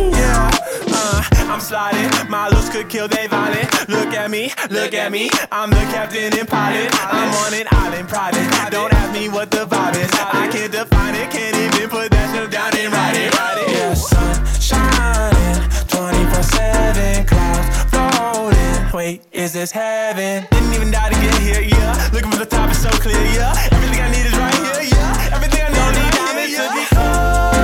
I'm 1.51 1.59
sliding. 1.59 2.09
My 2.29 2.47
looks 2.47 2.69
could 2.69 2.87
kill 2.87 3.09
they 3.09 3.27
violent. 3.27 3.67
Look 3.89 4.13
at 4.13 4.31
me, 4.31 4.53
look 4.69 4.93
at 4.93 5.11
me. 5.11 5.29
I'm 5.51 5.69
the 5.69 5.83
captain 5.91 6.31
and 6.39 6.47
pilot. 6.47 6.87
I'm 7.03 7.27
on 7.43 7.53
an 7.53 7.67
island 7.71 8.07
private. 8.07 8.47
Don't 8.71 8.93
ask 8.93 9.11
me 9.11 9.27
what 9.27 9.51
the 9.51 9.65
vibe 9.67 9.97
is. 9.99 10.09
I 10.13 10.47
can't 10.47 10.71
define 10.71 11.13
it. 11.13 11.29
Can't 11.29 11.57
even 11.57 11.89
put 11.89 12.09
that 12.11 12.33
shit 12.33 12.51
down 12.51 12.71
and 12.73 12.93
write 12.93 13.17
it. 13.19 13.33
Yeah, 13.67 13.93
sun 13.93 14.39
shining, 14.63 15.59
24 15.91 16.41
7 16.41 17.25
clouds 17.27 17.67
floating. 17.91 18.95
Wait, 18.95 19.21
is 19.33 19.51
this 19.51 19.71
heaven? 19.73 20.47
Didn't 20.51 20.73
even 20.73 20.89
die 20.89 21.09
to 21.09 21.15
get 21.19 21.35
here, 21.35 21.61
yeah. 21.61 22.09
Looking 22.13 22.31
for 22.31 22.39
the 22.39 22.45
top 22.45 22.71
is 22.71 22.81
so 22.81 22.89
clear, 22.91 23.19
yeah. 23.35 23.51
Everything 23.73 23.99
I 23.99 24.09
need 24.09 24.25
is 24.25 24.37
right 24.39 24.55
here, 24.55 24.87
yeah. 24.87 25.35
Everything 25.35 25.61
I 25.63 25.67
need 25.67 25.75
is 25.75 26.15
right 26.15 26.47
here, 26.47 26.95
yeah. 26.95 27.60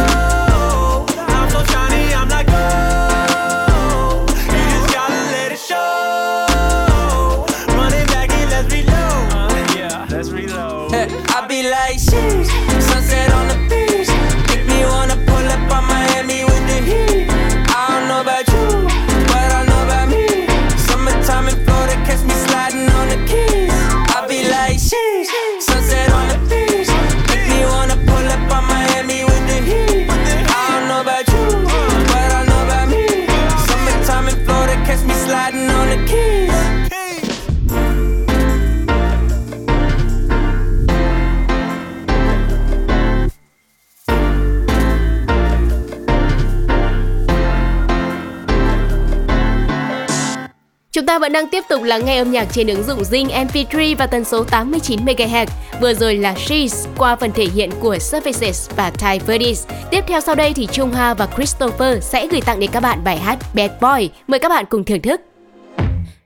Bạn 51.27 51.33
đang 51.33 51.47
tiếp 51.47 51.63
tục 51.69 51.83
lắng 51.83 52.05
nghe 52.05 52.17
âm 52.17 52.31
nhạc 52.31 52.47
trên 52.51 52.67
ứng 52.67 52.83
dụng 52.83 53.01
Zing 53.01 53.27
MP3 53.27 53.95
và 53.97 54.07
tần 54.07 54.23
số 54.25 54.43
89 54.43 54.99
MHz. 55.05 55.47
Vừa 55.81 55.93
rồi 55.93 56.15
là 56.15 56.33
She's 56.33 56.87
qua 56.97 57.15
phần 57.15 57.31
thể 57.31 57.45
hiện 57.55 57.69
của 57.79 57.95
Surfaces 57.95 58.75
và 58.75 58.89
Ty 58.89 59.19
Verdes. 59.19 59.67
Tiếp 59.91 60.03
theo 60.07 60.21
sau 60.21 60.35
đây 60.35 60.53
thì 60.53 60.67
Trung 60.71 60.91
Ha 60.91 61.13
và 61.13 61.27
Christopher 61.35 62.03
sẽ 62.03 62.27
gửi 62.27 62.41
tặng 62.41 62.59
đến 62.59 62.69
các 62.73 62.79
bạn 62.79 63.03
bài 63.03 63.17
hát 63.17 63.37
Bad 63.53 63.71
Boy. 63.81 64.09
Mời 64.27 64.39
các 64.39 64.49
bạn 64.49 64.65
cùng 64.69 64.85
thưởng 64.85 65.01
thức. 65.01 65.21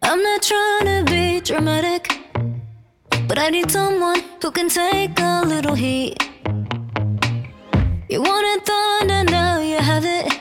I'm 0.01 0.23
not 0.23 0.41
trying 0.41 0.85
to 0.85 1.11
be 1.11 1.39
dramatic, 1.45 2.01
but 3.29 3.37
I 3.37 3.49
need 3.49 3.71
someone 3.71 4.19
who 4.41 4.51
can 4.51 4.69
take 4.69 5.23
a 5.23 5.43
little 5.43 5.75
heat. 5.75 6.17
You 8.09 8.23
wanted 8.23 8.59
thunder, 8.65 9.31
now 9.31 9.59
you 9.61 9.79
have 9.79 10.05
it. 10.21 10.33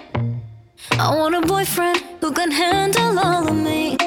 I 0.91 1.17
want 1.17 1.35
a 1.35 1.41
boyfriend 1.41 1.97
who 2.21 2.33
can 2.33 2.51
handle 2.51 3.19
all 3.19 3.49
of 3.49 3.65
me. 3.65 4.00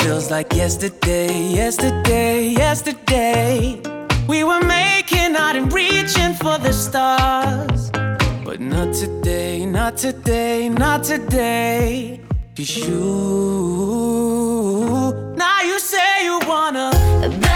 Feels 0.00 0.30
like 0.30 0.52
yesterday, 0.54 1.32
yesterday, 1.48 2.48
yesterday. 2.48 3.80
We 4.28 4.44
were 4.44 4.60
making 4.62 5.36
out 5.36 5.56
and 5.56 5.72
reaching 5.72 6.34
for 6.34 6.58
the 6.58 6.72
stars. 6.72 7.90
But 8.44 8.60
not 8.60 8.94
today, 8.94 9.66
not 9.66 9.96
today, 9.96 10.68
not 10.68 11.04
today. 11.04 12.20
Cause 12.56 12.76
you. 12.76 12.94
Now 15.36 15.62
you 15.62 15.78
say 15.78 16.24
you 16.24 16.40
wanna. 16.46 17.47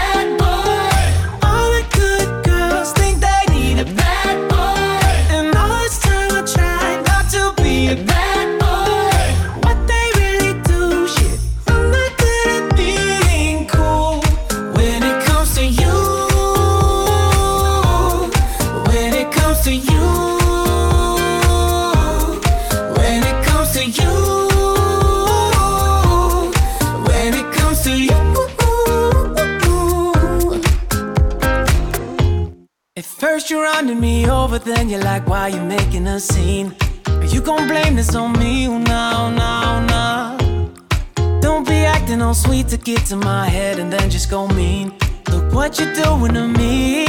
First 33.23 33.49
you're 33.49 33.63
running 33.63 34.01
me 34.01 34.29
over, 34.29 34.59
then 34.59 34.89
you're 34.89 34.99
like, 34.99 35.25
why 35.25 35.47
you 35.47 35.61
making 35.61 36.05
a 36.07 36.19
scene? 36.19 36.75
Are 37.07 37.23
you 37.33 37.39
gon' 37.39 37.69
blame 37.69 37.95
this 37.95 38.13
on 38.15 38.33
me? 38.33 38.67
Oh, 38.67 38.77
no, 38.77 39.31
no, 39.41 39.85
no. 39.93 41.39
Don't 41.39 41.65
be 41.65 41.85
acting 41.95 42.21
all 42.21 42.33
sweet 42.33 42.67
to 42.67 42.77
get 42.77 43.05
to 43.05 43.15
my 43.15 43.47
head 43.47 43.79
and 43.79 43.89
then 43.93 44.09
just 44.09 44.29
go 44.29 44.49
mean. 44.49 44.91
Look 45.29 45.53
what 45.53 45.79
you're 45.79 45.93
doing 45.93 46.33
to 46.33 46.49
me. 46.49 47.05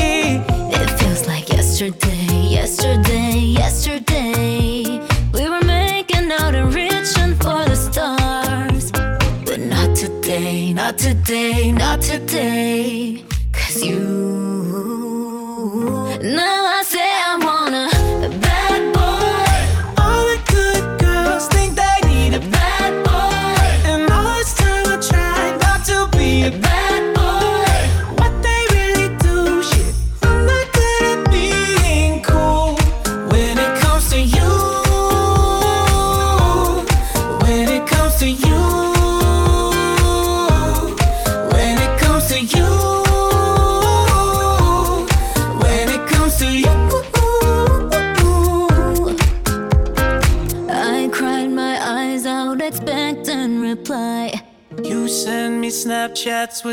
It 0.79 0.89
feels 1.01 1.27
like 1.27 1.49
yesterday, 1.49 2.43
yesterday, 2.59 3.37
yesterday. 3.63 5.01
We 5.33 5.51
were 5.51 5.65
making 5.65 6.31
out 6.31 6.55
and 6.55 6.73
reaching 6.73 7.35
for 7.43 7.63
the 7.71 7.75
stars. 7.75 8.93
But 9.49 9.59
not 9.59 9.97
today, 9.97 10.73
not 10.73 10.97
today, 10.97 11.73
not 11.73 12.01
today. 12.01 13.25
Cause 13.53 13.83
you. 13.83 14.44
Now 16.25 16.64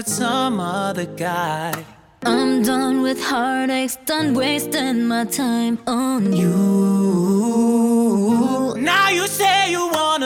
with 0.02 0.10
some 0.10 0.60
other 0.60 1.06
guy. 1.06 1.72
I'm 2.26 2.64
done 2.64 3.04
with 3.04 3.22
heartaches, 3.22 3.98
done 4.06 4.34
wasting 4.34 5.06
my 5.06 5.26
time 5.26 5.78
on 5.86 6.34
you. 6.34 6.56
Now 8.78 9.10
you 9.10 9.28
say 9.28 9.70
you 9.70 9.92
wanna. 9.94 10.21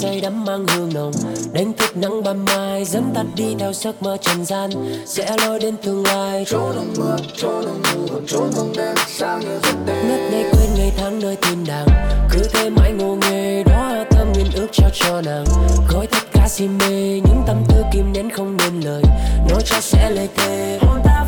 Say 0.00 0.20
đắm 0.20 0.44
mang 0.44 0.66
hương 0.66 0.94
nồng. 0.94 1.12
Đánh 1.52 1.72
thức 1.72 1.96
nắng 1.96 2.22
ban 2.22 2.44
mai 2.44 2.84
dẫn 2.84 3.04
tắt 3.14 3.26
đi 3.36 3.54
theo 3.58 3.72
giấc 3.72 4.02
mơ 4.02 4.16
trần 4.20 4.44
gian. 4.44 4.70
Sẽ 5.06 5.36
lôi 5.38 5.60
đến 5.60 5.76
tương 5.76 6.04
lai. 6.06 6.44
Chỗ 6.48 6.72
đông 6.76 6.94
mưa 6.96 7.16
chỗ 7.36 7.62
đông 7.62 7.82
còn 8.10 8.24
chỗ 8.26 8.46
không 8.54 8.72
đêm 8.76 8.94
sao 9.08 9.38
như 9.38 9.58
giấc 9.62 9.74
đêm 9.86 10.08
ngất 10.08 10.20
ngây 10.30 10.42
quên 10.42 10.70
ngày 10.76 10.92
tháng 10.96 11.20
nơi 11.20 11.36
thiên 11.42 11.64
đàng. 11.66 11.86
Cứ 12.30 12.38
thế 12.52 12.70
mãi 12.70 12.92
ngô 12.92 13.16
nghê 13.16 13.62
đó 13.62 14.04
thơm 14.10 14.32
nguyên 14.32 14.46
ước 14.54 14.66
trao 14.72 14.90
cho 14.94 15.20
nàng. 15.20 15.44
Gói 15.88 16.06
tất 16.06 16.32
cả 16.32 16.48
si 16.48 16.68
mê 16.68 17.20
những 17.24 17.42
tâm 17.46 17.64
tư 17.68 17.82
kim 17.92 18.12
nén 18.12 18.30
không 18.30 18.56
nên 18.56 18.80
lời. 18.80 19.02
Nói 19.50 19.62
cho 19.64 19.80
sẽ 19.80 20.10
lời 20.10 20.28
thề. 20.36 20.78
Hôn 20.82 21.00
ta 21.04 21.24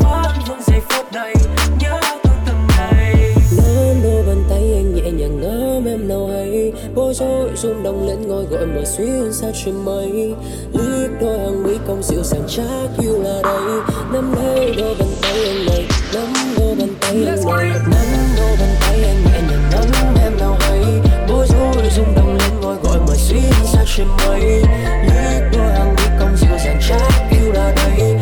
bối 6.99 7.13
rối 7.13 7.49
rung 7.55 7.83
động 7.83 8.07
lên 8.07 8.27
ngôi 8.27 8.45
gọi 8.45 8.65
mà 8.65 8.81
xuyên 8.85 9.33
xa 9.33 9.47
trên 9.65 9.85
mây. 9.85 10.33
Liếc 10.73 11.21
đôi 11.21 11.39
hàng 11.39 11.63
mi 11.63 11.73
cong 11.87 12.03
dịu 12.03 12.23
dàng 12.23 12.43
chắc 12.47 13.03
yêu 13.03 13.23
là 13.23 13.41
đây. 13.43 13.81
Nắm 14.13 14.35
lấy 14.35 14.75
đôi 14.77 14.95
bàn 14.99 15.07
tay 15.21 15.43
anh 15.45 15.65
này 15.65 15.85
nắm 16.13 16.33
đôi 16.57 16.75
bàn 16.75 16.89
tay 16.99 17.11
anh 17.11 17.25
này 17.25 17.77
nắm 17.91 18.25
đôi 18.37 18.55
bàn 18.59 18.75
tay 18.81 19.03
anh 19.03 19.23
nhẹ 19.25 19.41
nhàng 19.49 19.71
nắm 19.71 20.15
em 20.23 20.37
nào 20.39 20.57
hay. 20.59 20.83
Bối 21.29 21.47
rối 21.47 21.89
rung 21.95 22.15
động 22.15 22.37
lên 22.39 22.61
ngôi 22.61 22.75
gọi 22.83 22.99
mà 23.07 23.15
xuyên 23.15 23.51
xa 23.65 23.83
trên 23.97 24.07
mây. 24.07 24.41
Liếc 25.03 25.57
đôi 25.57 25.71
hàng 25.73 25.95
mi 25.95 26.03
cong 26.19 26.37
dịu 26.37 26.57
dàng 26.65 26.79
chắc 26.89 27.23
yêu 27.31 27.51
là 27.53 27.73
đây 27.75 28.18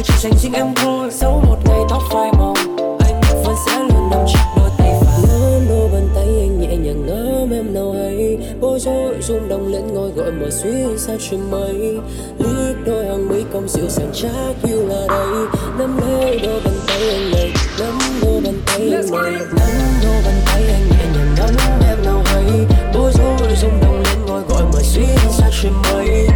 vời 0.00 0.04
chỉ 0.06 0.28
dành 0.28 0.38
riêng 0.38 0.52
em 0.52 0.74
thôi. 0.76 1.08
Dẫu 1.12 1.42
một 1.46 1.56
ngày 1.64 1.78
tóc 1.90 2.02
phai 2.10 2.32
màu 2.32 2.54
anh 2.98 3.20
vẫn 3.44 3.54
sẽ 3.66 3.78
luôn 3.78 4.10
nằm 4.10 4.20
trong 4.34 4.48
đôi 4.56 4.70
tay 4.78 4.92
phải. 5.00 5.18
Nắm 5.28 5.66
đôi 5.68 5.88
bàn 5.92 6.08
tay 6.14 6.24
anh 6.24 6.60
nhẹ 6.60 6.76
nhàng 6.76 7.06
ngắm 7.06 7.50
em 7.50 7.74
nào 7.74 7.92
hay. 7.92 8.38
Bối 8.60 8.80
rối 8.80 9.14
rung 9.20 9.48
động 9.48 9.72
lên 9.72 9.86
ngôi 9.94 10.10
gọi 10.10 10.32
mở 10.32 10.50
suy 10.50 10.98
xa 10.98 11.12
trên 11.30 11.40
mây 11.50 11.98
liếc 12.38 12.76
đôi 12.86 13.06
hàng 13.06 13.28
mi 13.28 13.44
cong 13.52 13.68
dịu 13.68 13.88
dàng 13.88 14.10
chắc 14.14 14.70
yêu 14.70 14.86
là 14.88 15.06
đây. 15.08 15.46
Nắm 15.78 16.00
lấy 16.00 16.40
đôi 16.42 16.60
bàn 16.64 16.74
tay 16.86 17.08
anh 17.08 17.30
này 17.30 17.52
nắm 17.80 17.98
đôi 18.22 18.40
bàn 18.44 18.54
tay 18.66 18.80
anh 18.80 19.10
này. 19.10 19.32
Nắm 19.32 19.70
đôi 20.02 20.22
bàn 20.24 20.40
tay 20.46 20.62
anh 20.62 20.88
nhẹ 20.90 21.04
nhàng 21.14 21.34
ngắm 21.36 21.80
em 21.88 22.04
nào 22.04 22.22
hay. 22.24 22.66
Bối 22.94 23.12
rối 23.14 23.56
rung 23.62 23.80
động 23.82 24.02
lên 24.04 24.26
ngôi 24.26 24.42
gọi 24.48 24.62
mở 24.72 24.80
suy 24.82 25.06
xa 25.30 25.50
trên 25.62 25.72
mây 25.72 26.28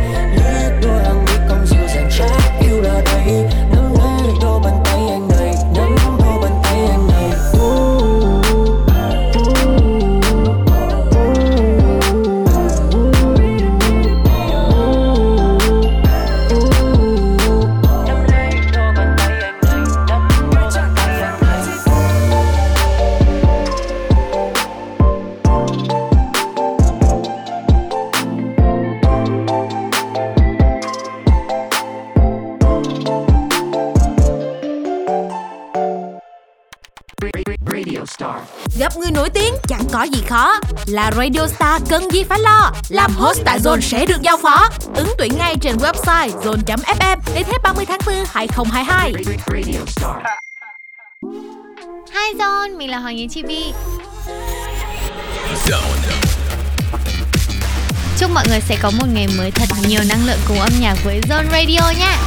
Là 40.95 41.11
Radio 41.16 41.47
Star 41.47 41.82
cần 41.88 42.11
gì 42.12 42.24
phải 42.24 42.38
lo. 42.38 42.72
Làm 42.88 43.14
host 43.16 43.40
tại 43.45 43.59
Zone 43.59 43.80
sẽ 43.80 44.07
được 44.07 44.22
giao 44.22 44.36
phó. 44.36 44.68
Ứng 44.95 45.12
tuyển 45.18 45.32
ngay 45.38 45.57
trên 45.61 45.76
website 45.76 46.28
zone.fm 46.28 47.16
Đến 47.34 47.45
hết 47.47 47.59
30 47.62 47.84
tháng 47.88 47.99
4 48.07 48.14
2022 48.32 49.12
Hi 52.12 52.38
John, 52.38 52.76
mình 52.78 52.90
là 52.90 52.99
Hoàng 52.99 53.16
Yến 53.16 53.28
Chibi 53.28 53.72
Chúc 58.18 58.30
mọi 58.30 58.45
người 58.49 58.61
sẽ 58.61 58.76
có 58.82 58.90
một 58.90 59.07
ngày 59.12 59.26
mới 59.38 59.51
thật 59.51 59.68
nhiều 59.88 60.01
năng 60.09 60.26
lượng 60.26 60.38
cùng 60.49 60.61
âm 60.61 60.72
nhạc 60.80 60.97
với 61.05 61.20
Zone 61.20 61.51
Radio 61.51 61.90
nha. 61.99 62.18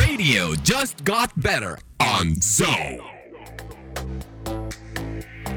Radio 0.00 0.54
just 0.64 0.92
got 1.04 1.30
better 1.36 1.74
on 1.98 2.26
Zone. 2.40 3.07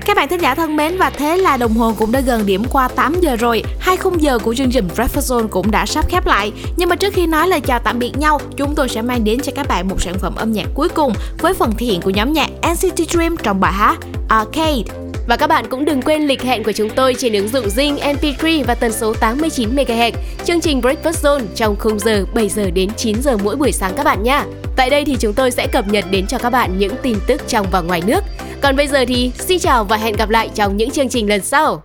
Các 0.06 0.18
bạn 0.18 0.28
thính 0.28 0.42
giả 0.42 0.56
thân 0.56 0.76
mến 0.76 0.98
và 0.98 1.10
thế 1.10 1.38
là 1.38 1.58
đồng 1.58 1.74
hồ 1.74 1.94
cũng 1.98 2.12
đã 2.12 2.20
gần 2.20 2.46
điểm 2.46 2.64
qua 2.72 2.88
8 2.88 3.16
giờ 3.22 3.36
rồi. 3.36 3.64
Hai 3.80 3.98
khung 3.98 4.22
giờ 4.22 4.40
của 4.40 4.54
chương 4.54 4.72
trình 4.72 4.88
Breakfast 4.96 5.38
Zone 5.38 5.48
cũng 5.48 5.72
đã 5.72 5.86
sắp 5.86 6.06
khép 6.10 6.26
lại. 6.26 6.52
Nhưng 6.78 6.90
mà 6.90 6.96
trước 6.96 7.14
khi 7.14 7.28
nói 7.28 7.48
lời 7.48 7.60
chào 7.60 7.80
tạm 7.80 8.00
biệt 8.00 8.12
nhau, 8.18 8.40
chúng 8.58 8.76
tôi 8.76 8.90
sẽ 8.90 9.02
mang 9.02 9.24
đến 9.24 9.40
cho 9.40 9.52
các 9.56 9.68
bạn 9.68 9.88
một 9.88 10.02
sản 10.02 10.14
phẩm 10.20 10.36
âm 10.36 10.52
nhạc 10.52 10.68
cuối 10.76 10.90
cùng 10.90 11.14
với 11.40 11.54
phần 11.54 11.72
thể 11.78 11.86
hiện 11.86 12.02
của 12.02 12.10
nhóm 12.10 12.34
nhạc 12.34 12.50
NCT 12.72 13.10
Dream 13.10 13.38
trong 13.38 13.60
bài 13.60 13.74
hát 13.74 13.98
Arcade. 14.30 14.84
Và 15.28 15.38
các 15.38 15.48
bạn 15.48 15.66
cũng 15.70 15.86
đừng 15.86 16.02
quên 16.02 16.28
lịch 16.28 16.42
hẹn 16.42 16.64
của 16.64 16.72
chúng 16.72 16.90
tôi 16.90 17.16
trên 17.18 17.34
ứng 17.34 17.48
dụng 17.48 17.66
Zing 17.66 17.98
MP3 17.98 18.64
và 18.64 18.76
tần 18.76 18.92
số 18.92 19.14
89 19.14 19.76
MHz. 19.76 20.12
Chương 20.46 20.62
trình 20.62 20.82
Breakfast 20.82 21.22
Zone 21.24 21.44
trong 21.56 21.76
khung 21.80 22.00
giờ 22.00 22.26
7 22.34 22.50
giờ 22.50 22.72
đến 22.72 22.90
9 22.98 23.22
giờ 23.22 23.38
mỗi 23.44 23.56
buổi 23.56 23.72
sáng 23.72 23.94
các 23.98 24.04
bạn 24.04 24.24
nhé. 24.24 24.44
Tại 24.76 24.90
đây 24.90 25.06
thì 25.06 25.16
chúng 25.20 25.34
tôi 25.34 25.52
sẽ 25.52 25.68
cập 25.68 25.88
nhật 25.88 26.06
đến 26.12 26.28
cho 26.28 26.38
các 26.38 26.50
bạn 26.50 26.78
những 26.78 26.96
tin 27.02 27.18
tức 27.28 27.42
trong 27.48 27.68
và 27.72 27.82
ngoài 27.82 28.02
nước. 28.08 28.20
Còn 28.61 28.77
bây 28.77 28.89
giờ 28.89 29.05
thì 29.09 29.31
xin 29.39 29.59
chào 29.59 29.85
và 29.85 29.97
hẹn 29.97 30.17
gặp 30.17 30.29
lại 30.29 30.51
trong 30.55 30.77
những 30.77 30.91
chương 30.91 31.09
trình 31.09 31.29
lần 31.29 31.41
sau. 31.41 31.83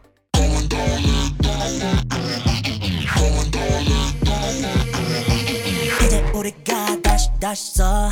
이제 6.06 6.24
우리가 6.34 7.02
다시 7.04 7.30
다시 7.40 7.72
써 7.76 8.12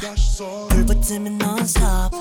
불붙으면 0.69 1.38
non-stop 1.38 2.12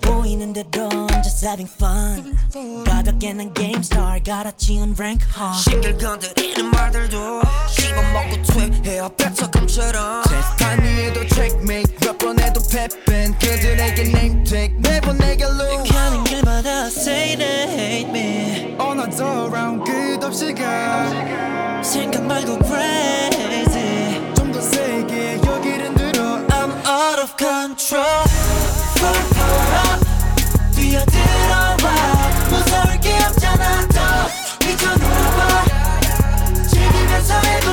보이는 0.00 0.52
대로 0.52 0.88
I'm 0.88 1.22
just 1.22 1.44
having 1.46 1.68
fun 1.70 2.36
가볍게 2.84 3.32
난 3.32 3.52
game 3.54 3.80
star 3.80 4.22
갈아치운 4.22 4.94
rank 4.98 5.24
hard 5.36 5.58
신길 5.62 5.98
건드리는 5.98 6.70
말들도 6.70 7.42
씹어먹고 7.68 8.42
퇴해야 8.82 9.08
백석감처럼 9.16 10.24
제 10.24 10.42
스타일 10.42 10.82
위에도 10.82 11.26
checkmate 11.28 11.96
몇 12.00 12.18
번 12.18 12.38
해도 12.38 12.60
패밴 12.70 13.32
그들에게 13.38 14.02
name 14.02 14.44
tag 14.44 14.74
매번 14.78 15.16
내게 15.18 15.44
lose 15.44 15.90
가는 15.92 16.24
길마다 16.24 16.86
say 16.86 17.36
they 17.36 17.68
hate 17.68 18.10
me 18.10 18.76
어나더 18.78 19.46
round 19.48 19.90
끝없이 19.90 20.54
가 20.54 21.82
생각 21.82 22.24
말고 22.24 22.58
crazy 22.66 24.34
좀 24.34 24.52
더 24.52 24.60
세게 24.60 25.40
여기를 25.44 25.94
늘어 25.94 26.46
I'm 26.48 26.70
out 26.86 27.20
of 27.22 27.34
control 27.38 28.04
Full 28.28 28.38
power 28.40 28.78
up 28.78 28.83
뛰어들어와 30.73 31.85
무서울 32.49 32.99
게 33.01 33.13
없잖아 33.25 33.87
더 33.87 33.99
미쳐 34.65 34.95
놀아봐 34.97 35.65
즐기면서 36.69 37.33
해 37.41 37.64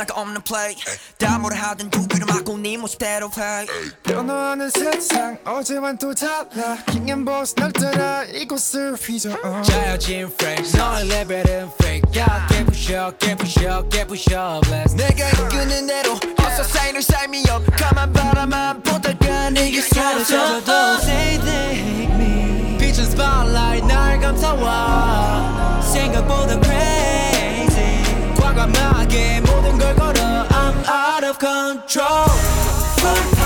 나가 0.00 0.18
없는 0.18 0.40
play. 0.42 0.74
다 1.18 1.38
뭐라 1.38 1.56
하든 1.56 1.90
두 1.90 2.06
귀를 2.08 2.24
막고 2.26 2.56
네 2.56 2.76
모습대로 2.78 3.28
play. 3.28 3.66
변화하는 4.02 4.70
세상 4.70 5.36
어제와는 5.44 5.98
또 5.98 6.14
달라. 6.14 6.78
King 6.86 7.10
and 7.10 7.24
boss 7.26 7.54
날 7.54 7.70
따라 7.72 8.24
이곳을 8.24 8.94
휘저 8.94 9.38
어. 9.42 9.60
짜여진 9.62 10.32
flex 10.40 10.74
너의 10.74 11.06
레벨은 11.08 11.70
fake. 11.82 12.18
야 12.18 12.46
깨부셔 12.48 13.12
깨부셔 13.18 13.88
깨부셔 13.90 14.60
bless. 14.64 14.94
내가 14.96 15.28
이끄는 15.28 15.86
대로 15.86 16.18
어서 16.38 16.62
사인을 16.62 17.02
삶이 17.02 17.40
up 17.50 17.70
가만 17.76 18.10
바라만 18.10 18.82
보다가 18.82 19.50
네게 19.50 19.82
사라져. 19.82 20.24
사라져도 20.24 21.02
say 21.02 21.38
they 21.44 21.76
hate 21.76 22.14
me. 22.14 22.78
빛은 22.78 23.04
spotlight 23.04 23.86
날 23.86 24.18
감싸와. 24.18 25.82
생각보다 25.92 26.58
control 31.40 33.39